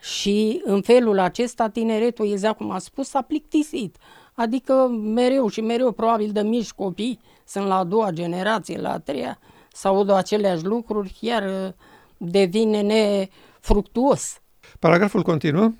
Și 0.00 0.62
în 0.64 0.82
felul 0.82 1.18
acesta 1.18 1.68
tineretul, 1.68 2.30
exact 2.30 2.56
cum 2.56 2.70
a 2.70 2.78
spus, 2.78 3.08
s-a 3.08 3.22
plictisit. 3.22 3.96
Adică 4.34 4.72
mereu 5.14 5.48
și 5.48 5.60
mereu, 5.60 5.92
probabil 5.92 6.30
de 6.32 6.42
mici 6.42 6.72
copii, 6.72 7.20
sunt 7.44 7.66
la 7.66 7.76
a 7.76 7.84
doua 7.84 8.10
generație, 8.10 8.80
la 8.80 8.92
a 8.92 8.98
treia, 8.98 9.38
sau 9.72 9.96
aud 9.96 10.10
aceleași 10.10 10.64
lucruri, 10.64 11.16
iar 11.20 11.42
uh, 11.42 11.72
devine 12.16 12.80
nefructuos. 12.80 14.40
Paragraful 14.78 15.22
continuă, 15.22 15.72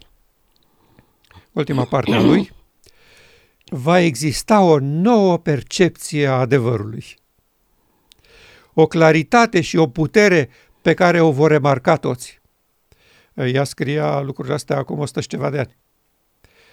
ultima 1.57 1.85
parte 1.85 2.15
a 2.15 2.21
lui, 2.21 2.53
va 3.65 4.01
exista 4.01 4.61
o 4.61 4.79
nouă 4.79 5.39
percepție 5.39 6.27
a 6.27 6.33
adevărului. 6.33 7.05
O 8.75 8.87
claritate 8.87 9.61
și 9.61 9.77
o 9.77 9.89
putere 9.89 10.49
pe 10.83 10.95
care 10.95 11.21
o 11.21 11.31
vor 11.31 11.51
remarca 11.51 11.97
toți. 11.97 12.41
Ea 13.35 13.65
scria 13.65 14.21
lucrurile 14.21 14.55
astea 14.55 14.77
acum 14.77 14.99
100 14.99 15.21
și 15.21 15.29
ceva 15.29 15.51
de 15.51 15.59
ani. 15.59 15.77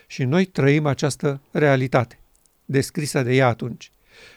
Și 0.08 0.24
noi 0.24 0.46
trăim 0.46 0.86
această 0.86 1.42
realitate, 1.52 2.20
descrisă 2.66 3.22
de 3.22 3.34
ea 3.34 3.48
atunci. 3.48 3.92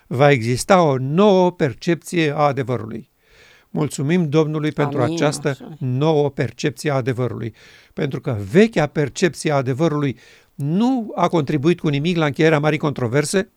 Va 0.06 0.30
exista 0.30 0.82
o 0.82 0.98
nouă 0.98 1.52
percepție 1.52 2.30
a 2.30 2.40
adevărului. 2.40 3.10
Mulțumim 3.76 4.28
Domnului 4.28 4.72
pentru 4.72 5.02
Amin, 5.02 5.14
această 5.14 5.48
așa. 5.48 5.76
nouă 5.78 6.30
percepție 6.30 6.90
a 6.90 6.94
adevărului, 6.94 7.54
pentru 7.92 8.20
că 8.20 8.36
vechea 8.50 8.86
percepție 8.86 9.52
a 9.52 9.56
adevărului 9.56 10.18
nu 10.54 11.12
a 11.14 11.28
contribuit 11.28 11.80
cu 11.80 11.88
nimic 11.88 12.16
la 12.16 12.24
încheierea 12.24 12.58
marii 12.58 12.78
controverse, 12.78 13.50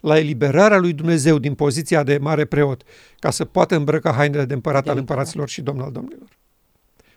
la 0.00 0.18
eliberarea 0.18 0.78
lui 0.78 0.92
Dumnezeu 0.92 1.38
din 1.38 1.54
poziția 1.54 2.02
de 2.02 2.18
mare 2.18 2.44
preot, 2.44 2.82
ca 3.18 3.30
să 3.30 3.44
poată 3.44 3.76
îmbrăca 3.76 4.12
hainele 4.12 4.44
de 4.44 4.54
împărat 4.54 4.84
de 4.84 4.90
al 4.90 4.98
împăraților 4.98 5.48
și 5.48 5.62
domn 5.62 5.80
al 5.80 5.92
domnilor. 5.92 6.28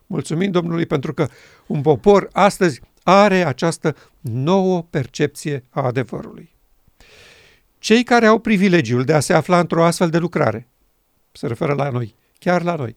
Mulțumim 0.07 0.51
Domnului 0.51 0.85
pentru 0.85 1.13
că 1.13 1.27
un 1.67 1.81
popor 1.81 2.29
astăzi 2.31 2.81
are 3.03 3.45
această 3.45 3.95
nouă 4.19 4.85
percepție 4.89 5.63
a 5.69 5.81
adevărului. 5.81 6.55
Cei 7.79 8.03
care 8.03 8.25
au 8.25 8.39
privilegiul 8.39 9.03
de 9.03 9.13
a 9.13 9.19
se 9.19 9.33
afla 9.33 9.59
într-o 9.59 9.83
astfel 9.83 10.09
de 10.09 10.17
lucrare, 10.17 10.67
se 11.31 11.47
referă 11.47 11.73
la 11.73 11.89
noi, 11.89 12.15
chiar 12.43 12.63
la 12.63 12.75
noi, 12.75 12.95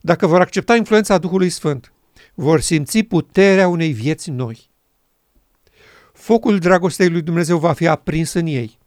dacă 0.00 0.26
vor 0.26 0.40
accepta 0.40 0.76
influența 0.76 1.18
Duhului 1.18 1.48
Sfânt, 1.48 1.92
vor 2.34 2.60
simți 2.60 3.02
puterea 3.02 3.68
unei 3.68 3.92
vieți 3.92 4.30
noi. 4.30 4.70
Focul 6.12 6.58
dragostei 6.58 7.08
lui 7.08 7.22
Dumnezeu 7.22 7.58
va 7.58 7.72
fi 7.72 7.86
aprins 7.86 8.32
în 8.32 8.46
ei, 8.46 8.78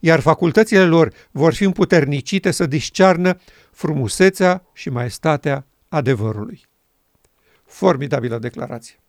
iar 0.00 0.20
facultățile 0.20 0.84
lor 0.84 1.12
vor 1.30 1.54
fi 1.54 1.64
împuternicite 1.64 2.50
să 2.50 2.66
discearnă 2.66 3.38
frumusețea 3.70 4.64
și 4.72 4.90
maestatea 4.90 5.66
adevărului. 5.88 6.64
Formidabilă 7.64 8.38
declarație. 8.38 9.00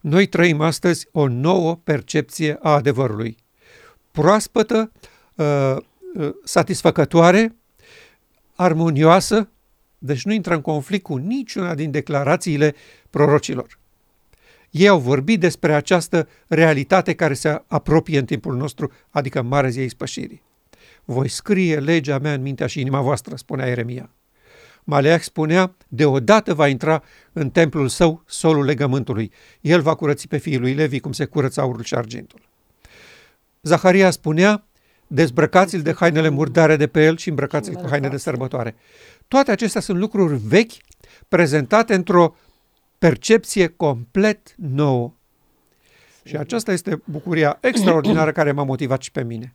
Noi 0.00 0.26
trăim 0.26 0.60
astăzi 0.60 1.08
o 1.12 1.28
nouă 1.28 1.76
percepție 1.76 2.58
a 2.62 2.70
adevărului. 2.70 3.36
Proaspătă, 4.10 4.92
uh, 5.34 5.76
uh, 6.14 6.30
satisfăcătoare, 6.44 7.54
armonioasă, 8.60 9.48
deci 9.98 10.24
nu 10.24 10.32
intră 10.32 10.54
în 10.54 10.60
conflict 10.60 11.02
cu 11.02 11.16
niciuna 11.16 11.74
din 11.74 11.90
declarațiile 11.90 12.74
prorocilor. 13.10 13.78
Ei 14.70 14.88
au 14.88 14.98
vorbit 14.98 15.40
despre 15.40 15.74
această 15.74 16.28
realitate 16.46 17.14
care 17.14 17.34
se 17.34 17.62
apropie 17.66 18.18
în 18.18 18.24
timpul 18.24 18.56
nostru, 18.56 18.92
adică 19.10 19.42
Mare 19.42 19.68
Ziei 19.68 19.88
Spășirii. 19.88 20.42
Voi 21.04 21.28
scrie 21.28 21.78
legea 21.78 22.18
mea 22.18 22.32
în 22.32 22.42
mintea 22.42 22.66
și 22.66 22.80
inima 22.80 23.00
voastră, 23.00 23.36
spunea 23.36 23.66
Eremia. 23.66 24.10
Maleac 24.84 25.22
spunea, 25.22 25.76
deodată 25.88 26.54
va 26.54 26.68
intra 26.68 27.02
în 27.32 27.50
templul 27.50 27.88
său 27.88 28.22
solul 28.26 28.64
legământului. 28.64 29.32
El 29.60 29.80
va 29.80 29.94
curăți 29.94 30.28
pe 30.28 30.36
fiul 30.36 30.60
lui 30.60 30.74
Levi 30.74 31.00
cum 31.00 31.12
se 31.12 31.24
curăță 31.24 31.60
aurul 31.60 31.82
și 31.82 31.94
argintul. 31.94 32.40
Zaharia 33.62 34.10
spunea, 34.10 34.64
dezbrăcați-l 35.12 35.80
de 35.80 35.92
hainele 35.92 36.28
murdare 36.28 36.76
de 36.76 36.86
pe 36.86 37.04
el 37.04 37.16
și 37.16 37.28
îmbrăcați-l 37.28 37.74
cu 37.74 37.86
haine 37.88 38.08
de 38.08 38.16
sărbătoare. 38.16 38.74
Toate 39.28 39.50
acestea 39.50 39.80
sunt 39.80 39.98
lucruri 39.98 40.40
vechi 40.46 40.72
prezentate 41.28 41.94
într-o 41.94 42.36
percepție 42.98 43.66
complet 43.66 44.54
nouă. 44.56 45.14
Și 46.24 46.36
aceasta 46.36 46.72
este 46.72 47.02
bucuria 47.04 47.58
extraordinară 47.60 48.32
care 48.32 48.52
m-a 48.52 48.64
motivat 48.64 49.02
și 49.02 49.12
pe 49.12 49.22
mine. 49.22 49.52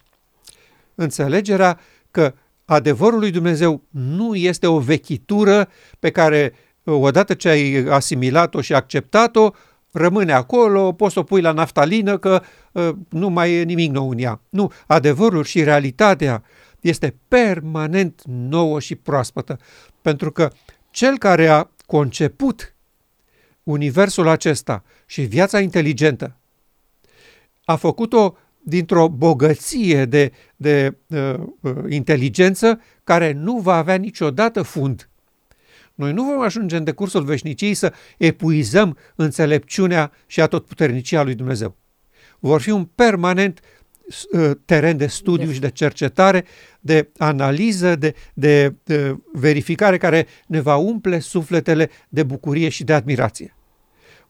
Înțelegerea 0.96 1.80
că 2.12 2.34
adevărul 2.66 3.20
lui 3.20 3.32
Dumnezeu 3.32 3.82
nu 3.90 4.36
este 4.36 4.68
o 4.68 4.80
vechitură 4.80 5.70
pe 6.00 6.12
care 6.12 6.54
odată 6.84 7.34
ce 7.34 7.50
ai 7.50 7.86
asimilat-o 7.90 8.62
și 8.62 8.74
acceptat-o, 8.74 9.52
rămâne 9.96 10.34
acolo, 10.34 10.92
poți 10.92 11.14
să 11.14 11.20
o 11.20 11.24
pui 11.24 11.42
la 11.42 11.52
naftalină 11.52 12.18
că 12.18 12.42
uh, 12.72 12.90
nu 13.10 13.30
mai 13.30 13.54
e 13.54 13.64
nimic 13.64 13.92
nou 13.92 14.10
în 14.10 14.18
ea. 14.18 14.42
Nu, 14.50 14.72
adevărul 14.88 15.44
și 15.44 15.64
realitatea 15.64 16.44
este 16.80 17.16
permanent 17.28 18.22
nouă 18.26 18.80
și 18.80 18.96
proaspătă, 18.96 19.60
pentru 20.02 20.32
că 20.32 20.52
cel 20.92 21.18
care 21.18 21.48
a 21.48 21.70
conceput 21.86 22.76
universul 23.64 24.28
acesta 24.28 24.84
și 25.06 25.22
viața 25.22 25.60
inteligentă 25.60 26.36
a 27.66 27.76
făcut-o 27.76 28.38
dintr-o 28.64 29.10
bogăție 29.10 30.06
de, 30.06 30.32
de 30.56 30.98
uh, 31.08 31.34
uh, 31.62 31.74
inteligență 31.90 32.82
care 33.04 33.32
nu 33.32 33.58
va 33.60 33.76
avea 33.76 33.96
niciodată 33.96 34.62
fund. 34.62 35.10
Noi 35.96 36.14
nu 36.14 36.24
vom 36.24 36.42
ajunge 36.42 36.78
în 36.78 36.84
decursul 36.84 37.24
veșniciei 37.24 37.74
să 37.74 37.94
epuizăm 38.18 38.98
înțelepciunea 39.16 40.12
și 40.26 40.42
atotputernicia 40.42 41.24
lui 41.24 41.36
Dumnezeu. 41.36 41.76
Vor 42.40 42.62
fi 42.62 42.70
un 42.70 42.86
permanent 42.96 43.60
uh, 44.32 44.52
teren 44.66 44.98
de 44.98 45.08
studiu 45.08 45.52
și 45.52 45.60
de 45.60 45.70
cercetare, 45.70 46.46
de 46.80 47.10
analiză, 47.18 47.96
de, 47.96 48.16
de, 48.34 48.76
de 48.84 49.18
verificare 49.34 49.98
care 49.98 50.28
ne 50.48 50.62
va 50.62 50.76
umple 50.76 51.20
sufletele 51.20 51.90
de 52.10 52.24
bucurie 52.24 52.70
și 52.70 52.84
de 52.84 52.94
admirație. 52.94 53.56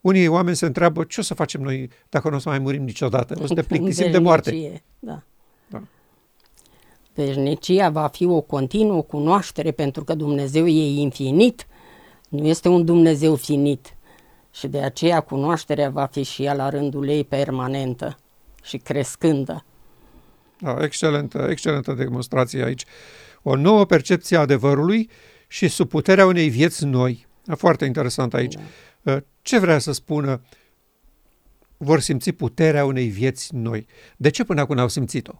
Unii 0.00 0.26
oameni 0.26 0.56
se 0.56 0.66
întreabă 0.66 1.04
ce 1.04 1.20
o 1.20 1.22
să 1.22 1.34
facem 1.34 1.60
noi 1.60 1.90
dacă 2.08 2.28
nu 2.28 2.36
o 2.36 2.38
să 2.38 2.48
mai 2.48 2.58
murim 2.58 2.82
niciodată. 2.82 3.36
O 3.40 3.46
să 3.46 3.54
ne 3.54 3.62
plictisim 3.62 4.10
de 4.10 4.18
moarte. 4.18 4.82
Da. 4.98 5.22
da. 5.68 5.82
Veșnicia 7.16 7.88
va 7.88 8.06
fi 8.06 8.26
o 8.26 8.40
continuă 8.40 9.02
cunoaștere 9.02 9.70
pentru 9.70 10.04
că 10.04 10.14
Dumnezeu 10.14 10.66
e 10.66 11.00
infinit, 11.00 11.66
nu 12.28 12.46
este 12.46 12.68
un 12.68 12.84
Dumnezeu 12.84 13.34
finit. 13.34 13.96
Și 14.52 14.66
de 14.66 14.78
aceea 14.78 15.20
cunoașterea 15.20 15.90
va 15.90 16.06
fi 16.06 16.22
și 16.22 16.42
ea 16.42 16.54
la 16.54 16.68
rândul 16.68 17.08
ei 17.08 17.24
permanentă 17.24 18.18
și 18.62 18.76
crescândă. 18.76 19.64
Da, 20.58 20.76
excelentă, 20.80 21.46
excelentă 21.50 21.92
demonstrație 21.92 22.64
aici. 22.64 22.84
O 23.42 23.56
nouă 23.56 23.84
percepție 23.84 24.36
a 24.36 24.40
adevărului 24.40 25.10
și 25.48 25.68
sub 25.68 25.88
puterea 25.88 26.26
unei 26.26 26.48
vieți 26.48 26.84
noi. 26.84 27.26
Foarte 27.56 27.84
interesant 27.84 28.34
aici. 28.34 28.54
Da. 29.02 29.12
Uh, 29.12 29.22
ce 29.42 29.58
vrea 29.58 29.78
să 29.78 29.92
spună? 29.92 30.42
Vor 31.76 32.00
simți 32.00 32.30
puterea 32.30 32.84
unei 32.84 33.08
vieți 33.08 33.54
noi. 33.54 33.86
De 34.16 34.30
ce 34.30 34.44
până 34.44 34.60
acum 34.60 34.76
n-au 34.76 34.88
simțit-o? 34.88 35.32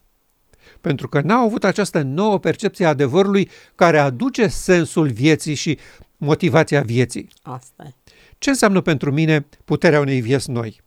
Pentru 0.80 1.08
că 1.08 1.20
n-au 1.20 1.44
avut 1.44 1.64
această 1.64 2.02
nouă 2.02 2.38
percepție 2.38 2.86
a 2.86 2.88
adevărului 2.88 3.48
care 3.74 3.98
aduce 3.98 4.46
sensul 4.46 5.08
vieții 5.08 5.54
și 5.54 5.78
motivația 6.16 6.80
vieții. 6.80 7.28
Asta 7.42 7.82
e. 7.86 7.94
Ce 8.38 8.50
înseamnă 8.50 8.80
pentru 8.80 9.12
mine 9.12 9.46
puterea 9.64 10.00
unei 10.00 10.20
vieți 10.20 10.50
noi? 10.50 10.80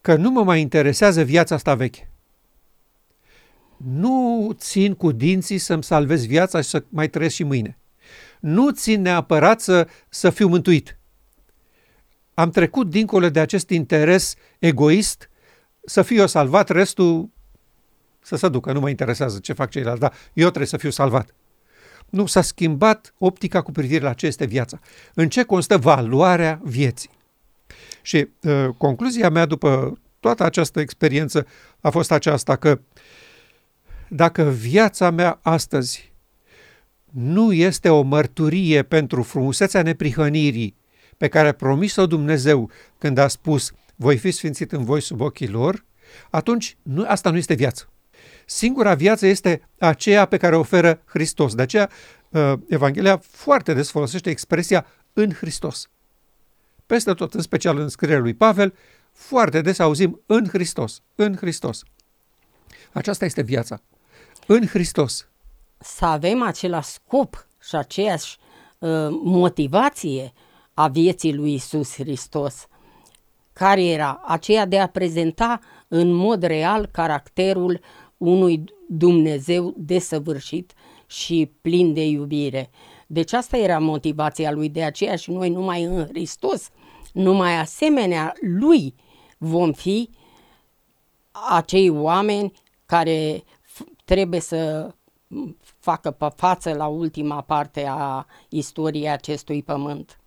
Că 0.00 0.16
nu 0.16 0.30
mă 0.30 0.44
mai 0.44 0.60
interesează 0.60 1.22
viața 1.22 1.54
asta 1.54 1.74
veche. 1.74 2.10
Nu 3.76 4.50
țin 4.54 4.94
cu 4.94 5.12
dinții 5.12 5.58
să-mi 5.58 5.82
salvez 5.82 6.26
viața 6.26 6.60
și 6.60 6.68
să 6.68 6.84
mai 6.88 7.08
trăiesc 7.08 7.34
și 7.34 7.44
mâine. 7.44 7.78
Nu 8.40 8.70
țin 8.70 9.00
neapărat 9.00 9.60
să, 9.60 9.88
să 10.08 10.30
fiu 10.30 10.48
mântuit. 10.48 10.98
Am 12.34 12.50
trecut 12.50 12.90
dincolo 12.90 13.30
de 13.30 13.40
acest 13.40 13.70
interes 13.70 14.34
egoist 14.58 15.30
să 15.84 16.02
fiu 16.02 16.16
eu 16.16 16.26
salvat, 16.26 16.68
restul 16.68 17.30
să 18.22 18.36
se 18.36 18.48
ducă, 18.48 18.72
nu 18.72 18.80
mă 18.80 18.88
interesează 18.88 19.38
ce 19.38 19.52
fac 19.52 19.70
ceilalți, 19.70 20.00
dar 20.00 20.12
eu 20.32 20.46
trebuie 20.46 20.66
să 20.66 20.76
fiu 20.76 20.90
salvat. 20.90 21.34
Nu, 22.10 22.26
s-a 22.26 22.42
schimbat 22.42 23.14
optica 23.18 23.62
cu 23.62 23.72
privire 23.72 24.04
la 24.04 24.12
ce 24.12 24.26
este 24.26 24.44
viața. 24.44 24.80
În 25.14 25.28
ce 25.28 25.42
constă 25.42 25.78
valoarea 25.78 26.60
vieții. 26.62 27.10
Și 28.02 28.28
uh, 28.42 28.68
concluzia 28.76 29.30
mea 29.30 29.46
după 29.46 29.98
toată 30.20 30.44
această 30.44 30.80
experiență 30.80 31.46
a 31.80 31.90
fost 31.90 32.12
aceasta 32.12 32.56
că 32.56 32.80
dacă 34.08 34.42
viața 34.42 35.10
mea 35.10 35.38
astăzi 35.42 36.12
nu 37.10 37.52
este 37.52 37.88
o 37.88 38.02
mărturie 38.02 38.82
pentru 38.82 39.22
frumusețea 39.22 39.82
neprihănirii 39.82 40.76
pe 41.16 41.28
care 41.28 41.48
a 41.48 41.52
promis-o 41.52 42.06
Dumnezeu 42.06 42.70
când 42.98 43.18
a 43.18 43.28
spus 43.28 43.72
voi 43.96 44.16
fi 44.16 44.30
sfințit 44.30 44.72
în 44.72 44.84
voi 44.84 45.00
sub 45.00 45.20
ochii 45.20 45.48
lor, 45.48 45.84
atunci 46.30 46.76
nu, 46.82 47.04
asta 47.08 47.30
nu 47.30 47.36
este 47.36 47.54
viață. 47.54 47.91
Singura 48.52 48.94
viață 48.94 49.26
este 49.26 49.68
aceea 49.78 50.24
pe 50.24 50.36
care 50.36 50.56
o 50.56 50.58
oferă 50.58 51.02
Hristos. 51.04 51.54
De 51.54 51.62
aceea, 51.62 51.90
uh, 52.28 52.52
Evanghelia 52.68 53.20
foarte 53.22 53.74
des 53.74 53.90
folosește 53.90 54.30
expresia 54.30 54.86
în 55.12 55.32
Hristos. 55.32 55.88
Peste 56.86 57.14
tot, 57.14 57.34
în 57.34 57.40
special 57.40 57.78
în 57.78 57.88
scrierea 57.88 58.20
lui 58.20 58.34
Pavel, 58.34 58.74
foarte 59.12 59.60
des 59.60 59.78
auzim 59.78 60.22
în 60.26 60.48
Hristos, 60.48 61.02
în 61.14 61.36
Hristos. 61.36 61.82
Aceasta 62.92 63.24
este 63.24 63.42
viața. 63.42 63.82
În 64.46 64.66
Hristos. 64.66 65.28
Să 65.78 66.04
avem 66.04 66.42
același 66.42 66.88
scop 66.88 67.46
și 67.68 67.76
aceeași 67.76 68.36
uh, 68.78 69.08
motivație 69.22 70.32
a 70.74 70.88
vieții 70.88 71.34
lui 71.34 71.54
Isus 71.54 71.94
Hristos, 71.94 72.66
care 73.52 73.84
era 73.84 74.22
aceea 74.26 74.66
de 74.66 74.78
a 74.78 74.86
prezenta 74.86 75.60
în 75.88 76.12
mod 76.12 76.42
real 76.42 76.86
caracterul 76.86 77.80
unui 78.22 78.64
Dumnezeu 78.88 79.74
desăvârșit 79.76 80.72
și 81.06 81.50
plin 81.60 81.92
de 81.92 82.06
iubire. 82.06 82.70
Deci 83.06 83.32
asta 83.32 83.56
era 83.56 83.78
motivația 83.78 84.52
lui, 84.52 84.68
de 84.68 84.82
aceea 84.82 85.16
și 85.16 85.30
noi 85.30 85.48
numai 85.48 85.82
în 85.82 86.06
Hristos, 86.06 86.70
numai 87.12 87.58
asemenea 87.58 88.32
lui 88.40 88.94
vom 89.38 89.72
fi 89.72 90.10
acei 91.50 91.88
oameni 91.88 92.52
care 92.86 93.42
trebuie 94.04 94.40
să 94.40 94.90
facă 95.78 96.10
pe 96.10 96.28
față 96.36 96.72
la 96.72 96.86
ultima 96.86 97.40
parte 97.40 97.86
a 97.88 98.26
istoriei 98.48 99.10
acestui 99.10 99.62
pământ. 99.62 100.21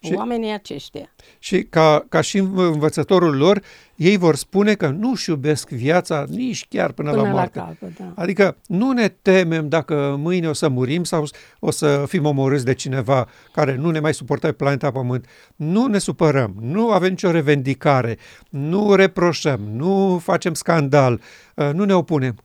Și, 0.00 0.12
Oamenii 0.12 0.52
aceștia. 0.52 1.14
Și 1.38 1.62
ca, 1.62 2.06
ca 2.08 2.20
și 2.20 2.36
învățătorul 2.38 3.36
lor, 3.36 3.62
ei 3.96 4.16
vor 4.16 4.34
spune 4.34 4.74
că 4.74 4.88
nu-și 4.88 5.30
iubesc 5.30 5.68
viața 5.68 6.24
nici 6.28 6.66
chiar 6.68 6.92
până, 6.92 7.10
până 7.10 7.22
la 7.22 7.28
moarte. 7.28 7.58
La 7.58 7.64
capă, 7.64 7.92
da. 7.98 8.22
Adică 8.22 8.56
nu 8.66 8.92
ne 8.92 9.08
temem 9.08 9.68
dacă 9.68 10.16
mâine 10.18 10.48
o 10.48 10.52
să 10.52 10.68
murim 10.68 11.04
sau 11.04 11.24
o 11.58 11.70
să 11.70 12.04
fim 12.08 12.24
omorâți 12.24 12.64
de 12.64 12.74
cineva 12.74 13.28
care 13.52 13.76
nu 13.76 13.90
ne 13.90 14.00
mai 14.00 14.14
suportă 14.14 14.46
pe 14.46 14.52
planeta 14.52 14.90
Pământ. 14.90 15.26
Nu 15.56 15.86
ne 15.86 15.98
supărăm, 15.98 16.56
nu 16.60 16.90
avem 16.90 17.10
nicio 17.10 17.30
revendicare, 17.30 18.18
nu 18.50 18.94
reproșăm, 18.94 19.60
nu 19.60 20.18
facem 20.22 20.54
scandal, 20.54 21.20
ă, 21.58 21.72
nu 21.72 21.84
ne 21.84 21.94
opunem. 21.94 22.36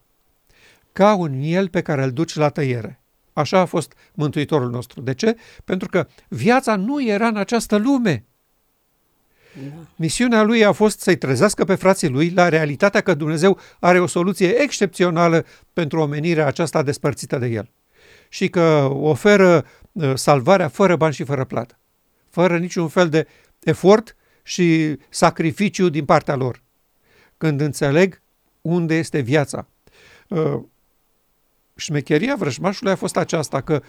Ca 0.91 1.15
un 1.15 1.37
miel 1.37 1.69
pe 1.69 1.81
care 1.81 2.03
îl 2.03 2.11
duci 2.11 2.35
la 2.35 2.49
tăiere. 2.49 2.99
Așa 3.35 3.59
a 3.59 3.65
fost 3.65 3.93
Mântuitorul 4.13 4.69
nostru. 4.69 5.01
De 5.01 5.13
ce? 5.13 5.35
Pentru 5.63 5.89
că 5.89 6.07
viața 6.27 6.75
nu 6.75 7.03
era 7.03 7.27
în 7.27 7.37
această 7.37 7.75
lume. 7.75 8.25
Da. 9.53 9.75
Misiunea 9.95 10.43
lui 10.43 10.65
a 10.65 10.71
fost 10.71 10.99
să-i 10.99 11.17
trezească 11.17 11.63
pe 11.63 11.75
frații 11.75 12.09
lui 12.09 12.29
la 12.29 12.49
realitatea 12.49 13.01
că 13.01 13.13
Dumnezeu 13.13 13.59
are 13.79 13.99
o 13.99 14.07
soluție 14.07 14.61
excepțională 14.61 15.45
pentru 15.73 15.99
omenirea 15.99 16.45
aceasta 16.45 16.83
despărțită 16.83 17.37
de 17.37 17.47
el 17.47 17.69
și 18.29 18.49
că 18.49 18.89
oferă 18.91 19.65
uh, 19.91 20.11
salvarea 20.13 20.67
fără 20.67 20.95
bani 20.95 21.13
și 21.13 21.23
fără 21.23 21.43
plată, 21.43 21.77
fără 22.29 22.57
niciun 22.57 22.87
fel 22.87 23.09
de 23.09 23.27
efort 23.59 24.15
și 24.43 24.97
sacrificiu 25.09 25.89
din 25.89 26.05
partea 26.05 26.35
lor. 26.35 26.61
Când 27.37 27.61
înțeleg 27.61 28.21
unde 28.61 28.95
este 28.95 29.19
viața, 29.19 29.67
uh, 30.27 30.59
șmecheria 31.75 32.35
vrăjmașului 32.35 32.91
a 32.91 32.95
fost 32.95 33.17
aceasta, 33.17 33.61
că 33.61 33.81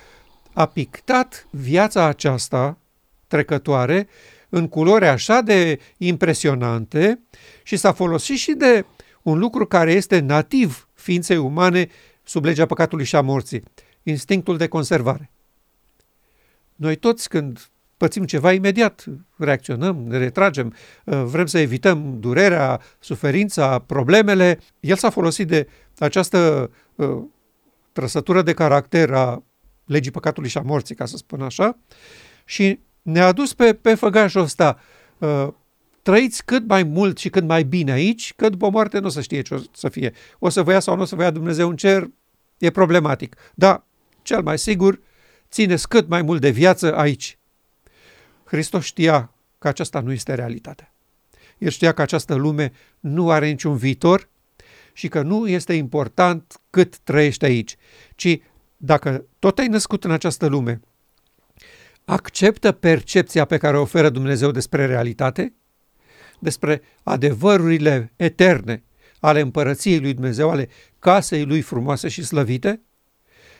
a 0.53 0.67
pictat 0.67 1.47
viața 1.51 2.05
aceasta 2.05 2.79
trecătoare 3.27 4.09
în 4.49 4.69
culori 4.69 5.07
așa 5.07 5.41
de 5.41 5.79
impresionante 5.97 7.21
și 7.63 7.77
s-a 7.77 7.93
folosit 7.93 8.37
și 8.37 8.53
de 8.53 8.85
un 9.23 9.39
lucru 9.39 9.67
care 9.67 9.93
este 9.93 10.19
nativ 10.19 10.89
ființei 10.95 11.37
umane 11.37 11.89
sub 12.23 12.45
legea 12.45 12.67
păcatului 12.67 13.05
și 13.05 13.17
a 13.17 13.21
morții, 13.21 13.63
instinctul 14.03 14.57
de 14.57 14.67
conservare. 14.67 15.31
Noi 16.75 16.97
toți 16.97 17.29
când 17.29 17.69
pățim 17.97 18.25
ceva, 18.25 18.53
imediat 18.53 19.05
reacționăm, 19.37 19.97
ne 20.07 20.19
retragem, 20.19 20.75
vrem 21.05 21.47
să 21.47 21.59
evităm 21.59 22.21
durerea, 22.21 22.81
suferința, 22.99 23.79
problemele. 23.79 24.59
El 24.81 24.97
s-a 24.97 25.11
folosit 25.11 25.49
de 25.49 25.69
această 25.99 26.71
trăsătură 27.97 28.43
de 28.43 28.55
caracter 28.55 29.13
a 29.13 29.43
legii 29.85 30.11
păcatului 30.11 30.49
și 30.49 30.59
a 30.59 30.61
morții, 30.61 30.95
ca 30.95 31.07
să 31.07 31.17
spun 31.17 31.43
așa, 31.43 31.79
și 32.45 32.81
ne-a 33.03 33.33
dus 33.33 33.55
pe, 33.55 33.75
pe 33.75 33.95
făgașul 33.95 34.41
ăsta. 34.41 34.79
Uh, 35.19 35.49
trăiți 36.03 36.45
cât 36.45 36.69
mai 36.69 36.83
mult 36.83 37.19
și 37.19 37.29
cât 37.29 37.45
mai 37.45 37.65
bine 37.65 37.93
aici, 37.93 38.33
că 38.37 38.49
după 38.49 38.71
moarte 38.71 38.99
nu 38.99 39.07
o 39.07 39.09
să 39.09 39.21
știe 39.21 39.43
ce 39.43 39.55
o 39.55 39.59
să 39.73 39.89
fie. 39.89 40.13
O 40.39 40.49
să 40.49 40.63
vă 40.63 40.73
ia 40.73 40.81
sau 40.81 40.97
nu 40.97 41.03
o 41.03 41.05
să 41.05 41.15
vă 41.15 41.23
ia 41.23 41.31
Dumnezeu 41.31 41.69
în 41.69 41.77
cer, 41.77 42.11
e 42.59 42.71
problematic. 42.71 43.37
Dar, 43.55 43.85
cel 44.23 44.43
mai 44.43 44.59
sigur, 44.59 45.01
țineți 45.51 45.89
cât 45.89 46.09
mai 46.09 46.23
mult 46.23 46.41
de 46.41 46.51
viață 46.51 46.97
aici. 46.97 47.39
Hristos 48.45 48.85
știa 48.85 49.35
că 49.59 49.69
aceasta 49.69 50.01
nu 50.01 50.13
este 50.13 50.35
realitatea. 50.35 50.95
El 51.59 51.71
știa 51.71 51.93
că 51.93 52.03
această 52.03 52.35
lume 52.35 52.73
nu 53.01 53.31
are 53.31 53.47
niciun 53.49 53.77
viitor 53.77 54.29
și 54.97 55.09
că 55.09 55.23
nu 55.23 55.49
este 55.49 55.73
important 55.73 56.61
cât 56.71 56.99
trăiești 56.99 57.45
aici, 57.45 57.77
ci 58.15 58.39
dacă 58.77 59.25
tot 59.39 59.59
ai 59.59 59.67
născut 59.67 60.05
în 60.05 60.11
această 60.11 60.47
lume, 60.47 60.81
acceptă 62.05 62.73
percepția 62.73 63.45
pe 63.45 63.57
care 63.57 63.77
o 63.77 63.81
oferă 63.81 64.11
Dumnezeu 64.11 64.51
despre 64.51 64.87
realitate, 64.87 65.55
despre 66.39 66.83
adevărurile 67.03 68.13
eterne, 68.17 68.83
ale 69.21 69.41
împărăției 69.41 70.01
lui 70.01 70.15
Dumnezeu, 70.15 70.51
ale 70.51 70.69
casei 70.99 71.45
lui 71.45 71.61
frumoase 71.61 72.09
și 72.09 72.25
slăvite, 72.25 72.81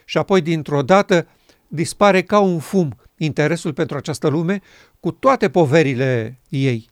și 0.05 0.17
apoi 0.17 0.41
dintr-o 0.41 0.81
dată 0.81 1.27
dispare 1.67 2.21
ca 2.21 2.39
un 2.39 2.59
fum 2.59 2.95
interesul 3.17 3.73
pentru 3.73 3.97
această 3.97 4.27
lume 4.27 4.61
cu 4.99 5.11
toate 5.11 5.49
poverile 5.49 6.39
ei. 6.49 6.89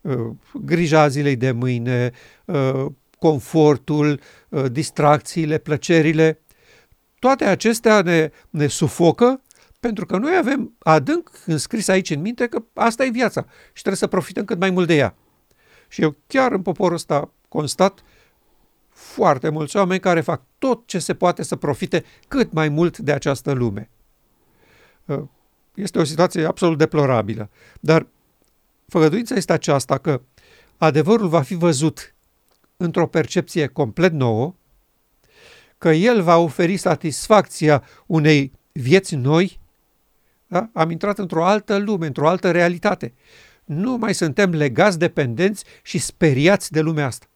Uh, 0.00 0.30
grija 0.64 1.08
zilei 1.08 1.36
de 1.36 1.50
mâine, 1.50 2.12
uh, 2.44 2.86
confortul, 3.22 4.20
uh, 4.48 4.64
distracțiile, 4.70 5.58
plăcerile, 5.58 6.40
toate 7.18 7.44
acestea 7.44 8.02
ne, 8.02 8.30
ne 8.50 8.66
sufocă 8.66 9.40
pentru 9.80 10.06
că 10.06 10.16
noi 10.16 10.36
avem 10.36 10.74
adânc 10.78 11.30
înscris 11.46 11.88
aici 11.88 12.10
în 12.10 12.20
minte 12.20 12.46
că 12.46 12.62
asta 12.74 13.04
e 13.04 13.10
viața 13.10 13.46
și 13.66 13.72
trebuie 13.72 13.96
să 13.96 14.06
profităm 14.06 14.44
cât 14.44 14.58
mai 14.58 14.70
mult 14.70 14.86
de 14.86 14.94
ea. 14.94 15.14
Și 15.88 16.02
eu 16.02 16.16
chiar 16.26 16.52
în 16.52 16.62
poporul 16.62 16.94
ăsta 16.94 17.30
constat 17.48 18.02
foarte 18.88 19.48
mulți 19.48 19.76
oameni 19.76 20.00
care 20.00 20.20
fac 20.20 20.42
tot 20.58 20.86
ce 20.86 20.98
se 20.98 21.14
poate 21.14 21.42
să 21.42 21.56
profite 21.56 22.04
cât 22.28 22.52
mai 22.52 22.68
mult 22.68 22.98
de 22.98 23.12
această 23.12 23.52
lume. 23.52 23.90
Uh, 25.04 25.22
este 25.74 25.98
o 25.98 26.04
situație 26.04 26.44
absolut 26.44 26.78
deplorabilă, 26.78 27.50
dar 27.80 28.06
făgăduința 28.88 29.34
este 29.34 29.52
aceasta 29.52 29.98
că 29.98 30.20
adevărul 30.76 31.28
va 31.28 31.42
fi 31.42 31.54
văzut 31.54 32.14
într-o 32.82 33.06
percepție 33.06 33.66
complet 33.66 34.12
nouă, 34.12 34.54
că 35.78 35.90
el 35.90 36.22
va 36.22 36.36
oferi 36.36 36.76
satisfacția 36.76 37.84
unei 38.06 38.52
vieți 38.72 39.14
noi, 39.14 39.60
da? 40.46 40.70
am 40.72 40.90
intrat 40.90 41.18
într-o 41.18 41.44
altă 41.44 41.76
lume, 41.76 42.06
într-o 42.06 42.28
altă 42.28 42.50
realitate. 42.50 43.12
Nu 43.64 43.96
mai 43.96 44.14
suntem 44.14 44.50
legați, 44.50 44.98
dependenți 44.98 45.64
și 45.82 45.98
speriați 45.98 46.72
de 46.72 46.80
lumea 46.80 47.06
asta. 47.06 47.26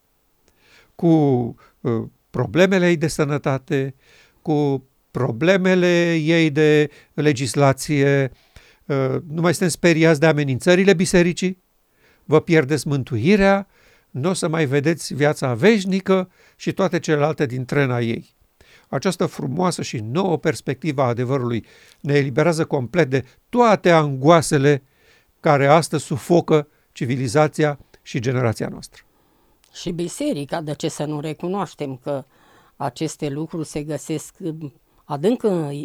Cu 0.94 1.06
uh, 1.80 2.02
problemele 2.30 2.88
ei 2.88 2.96
de 2.96 3.06
sănătate, 3.06 3.94
cu 4.42 4.88
problemele 5.10 6.14
ei 6.14 6.50
de 6.50 6.90
legislație, 7.14 8.32
uh, 8.84 9.16
nu 9.28 9.40
mai 9.40 9.50
suntem 9.50 9.68
speriați 9.68 10.20
de 10.20 10.26
amenințările 10.26 10.94
bisericii, 10.94 11.62
vă 12.24 12.40
pierdeți 12.40 12.88
mântuirea, 12.88 13.66
nu 14.16 14.28
o 14.28 14.32
să 14.32 14.48
mai 14.48 14.66
vedeți 14.66 15.14
viața 15.14 15.54
veșnică 15.54 16.30
și 16.56 16.72
toate 16.72 16.98
celelalte 16.98 17.46
din 17.46 17.64
trena 17.64 18.00
ei. 18.00 18.34
Această 18.88 19.26
frumoasă 19.26 19.82
și 19.82 19.98
nouă 19.98 20.38
perspectivă 20.38 21.02
a 21.02 21.06
adevărului 21.06 21.66
ne 22.00 22.14
eliberează 22.14 22.64
complet 22.64 23.10
de 23.10 23.24
toate 23.48 23.90
angoasele 23.90 24.82
care 25.40 25.66
astăzi 25.66 26.04
sufocă 26.04 26.68
civilizația 26.92 27.78
și 28.02 28.20
generația 28.20 28.68
noastră. 28.68 29.02
Și 29.72 29.90
biserica, 29.90 30.60
de 30.60 30.74
ce 30.74 30.88
să 30.88 31.04
nu 31.04 31.20
recunoaștem 31.20 31.96
că 31.96 32.24
aceste 32.76 33.28
lucruri 33.28 33.66
se 33.66 33.82
găsesc 33.82 34.34
adânc 35.04 35.42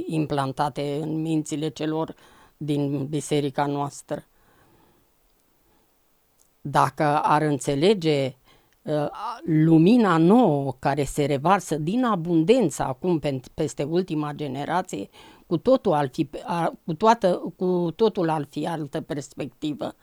implantate 0.08 0.98
în 1.02 1.22
mințile 1.22 1.70
celor 1.70 2.16
din 2.58 3.06
biserica 3.06 3.66
noastră. 3.66 4.26
Dacă 6.62 7.04
ar 7.04 7.42
înțelege 7.42 8.36
uh, 8.82 9.08
lumina 9.46 10.18
nouă 10.18 10.76
care 10.80 11.04
se 11.04 11.26
revarsă 11.26 11.76
din 11.76 12.04
abundență 12.04 12.84
acum 12.84 13.22
peste 13.54 13.84
ultima 13.84 14.32
generație, 14.36 15.10
cu 15.48 15.58
totul, 15.58 15.94
ar 15.94 16.10
fi, 16.12 16.30
cu, 16.86 16.94
toată, 16.94 17.54
cu 17.58 17.92
totul 17.96 18.30
ar 18.30 18.48
fi 18.50 18.68
altă 18.68 19.02
perspectivă. 19.02 19.96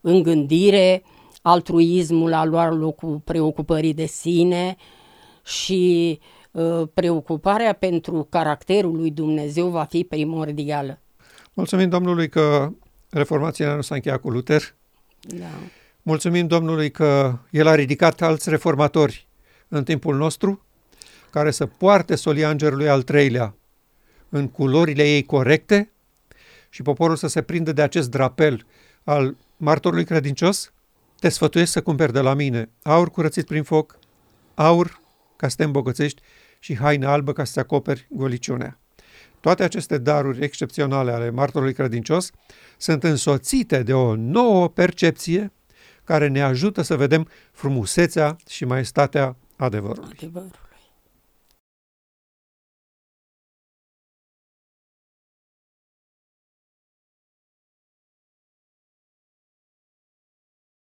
În 0.00 0.22
gândire, 0.22 1.02
altruismul 1.42 2.32
a 2.32 2.44
luat 2.44 2.76
locul 2.76 3.18
preocupării 3.24 3.94
de 3.94 4.06
sine 4.06 4.76
și 5.44 6.18
uh, 6.50 6.82
preocuparea 6.94 7.72
pentru 7.72 8.26
caracterul 8.30 8.96
lui 8.96 9.10
Dumnezeu 9.10 9.68
va 9.68 9.84
fi 9.84 10.04
primordială. 10.04 11.00
Mulțumim 11.52 11.88
Domnului 11.88 12.28
că 12.28 12.72
reformația 13.10 13.74
nu 13.74 13.80
s-a 13.80 13.94
încheiat 13.94 14.20
cu 14.20 14.30
Luther. 14.30 14.74
Da. 15.20 15.46
Mulțumim 16.02 16.46
Domnului 16.46 16.90
că 16.90 17.38
El 17.50 17.66
a 17.66 17.74
ridicat 17.74 18.22
alți 18.22 18.50
reformatori 18.50 19.28
în 19.68 19.84
timpul 19.84 20.16
nostru, 20.16 20.66
care 21.30 21.50
să 21.50 21.66
poarte 21.66 22.14
solia 22.14 22.50
îngerului 22.50 22.88
al 22.88 23.02
treilea 23.02 23.54
în 24.28 24.48
culorile 24.48 25.02
ei 25.02 25.24
corecte 25.24 25.90
și 26.68 26.82
poporul 26.82 27.16
să 27.16 27.26
se 27.26 27.42
prindă 27.42 27.72
de 27.72 27.82
acest 27.82 28.10
drapel 28.10 28.66
al 29.04 29.36
martorului 29.56 30.04
credincios, 30.04 30.72
te 31.18 31.28
sfătuiesc 31.28 31.72
să 31.72 31.82
cumperi 31.82 32.12
de 32.12 32.20
la 32.20 32.34
mine 32.34 32.70
aur 32.82 33.10
curățit 33.10 33.46
prin 33.46 33.62
foc, 33.62 33.98
aur 34.54 35.00
ca 35.36 35.48
să 35.48 35.56
te 35.56 35.64
îmbogățești 35.64 36.22
și 36.58 36.76
haină 36.76 37.08
albă 37.08 37.32
ca 37.32 37.44
să-ți 37.44 37.58
acoperi 37.58 38.06
goliciunea. 38.10 38.78
Toate 39.40 39.62
aceste 39.62 39.98
daruri 39.98 40.44
excepționale 40.44 41.12
ale 41.12 41.30
martorului 41.30 41.74
credincios 41.74 42.30
sunt 42.76 43.04
însoțite 43.04 43.82
de 43.82 43.94
o 43.94 44.14
nouă 44.14 44.68
percepție 44.68 45.52
care 46.04 46.28
ne 46.28 46.42
ajută 46.42 46.82
să 46.82 46.96
vedem 46.96 47.28
frumusețea 47.52 48.36
și 48.48 48.64
maestatea 48.64 49.36
adevărului. 49.56 50.16
Adevăr. 50.16 50.69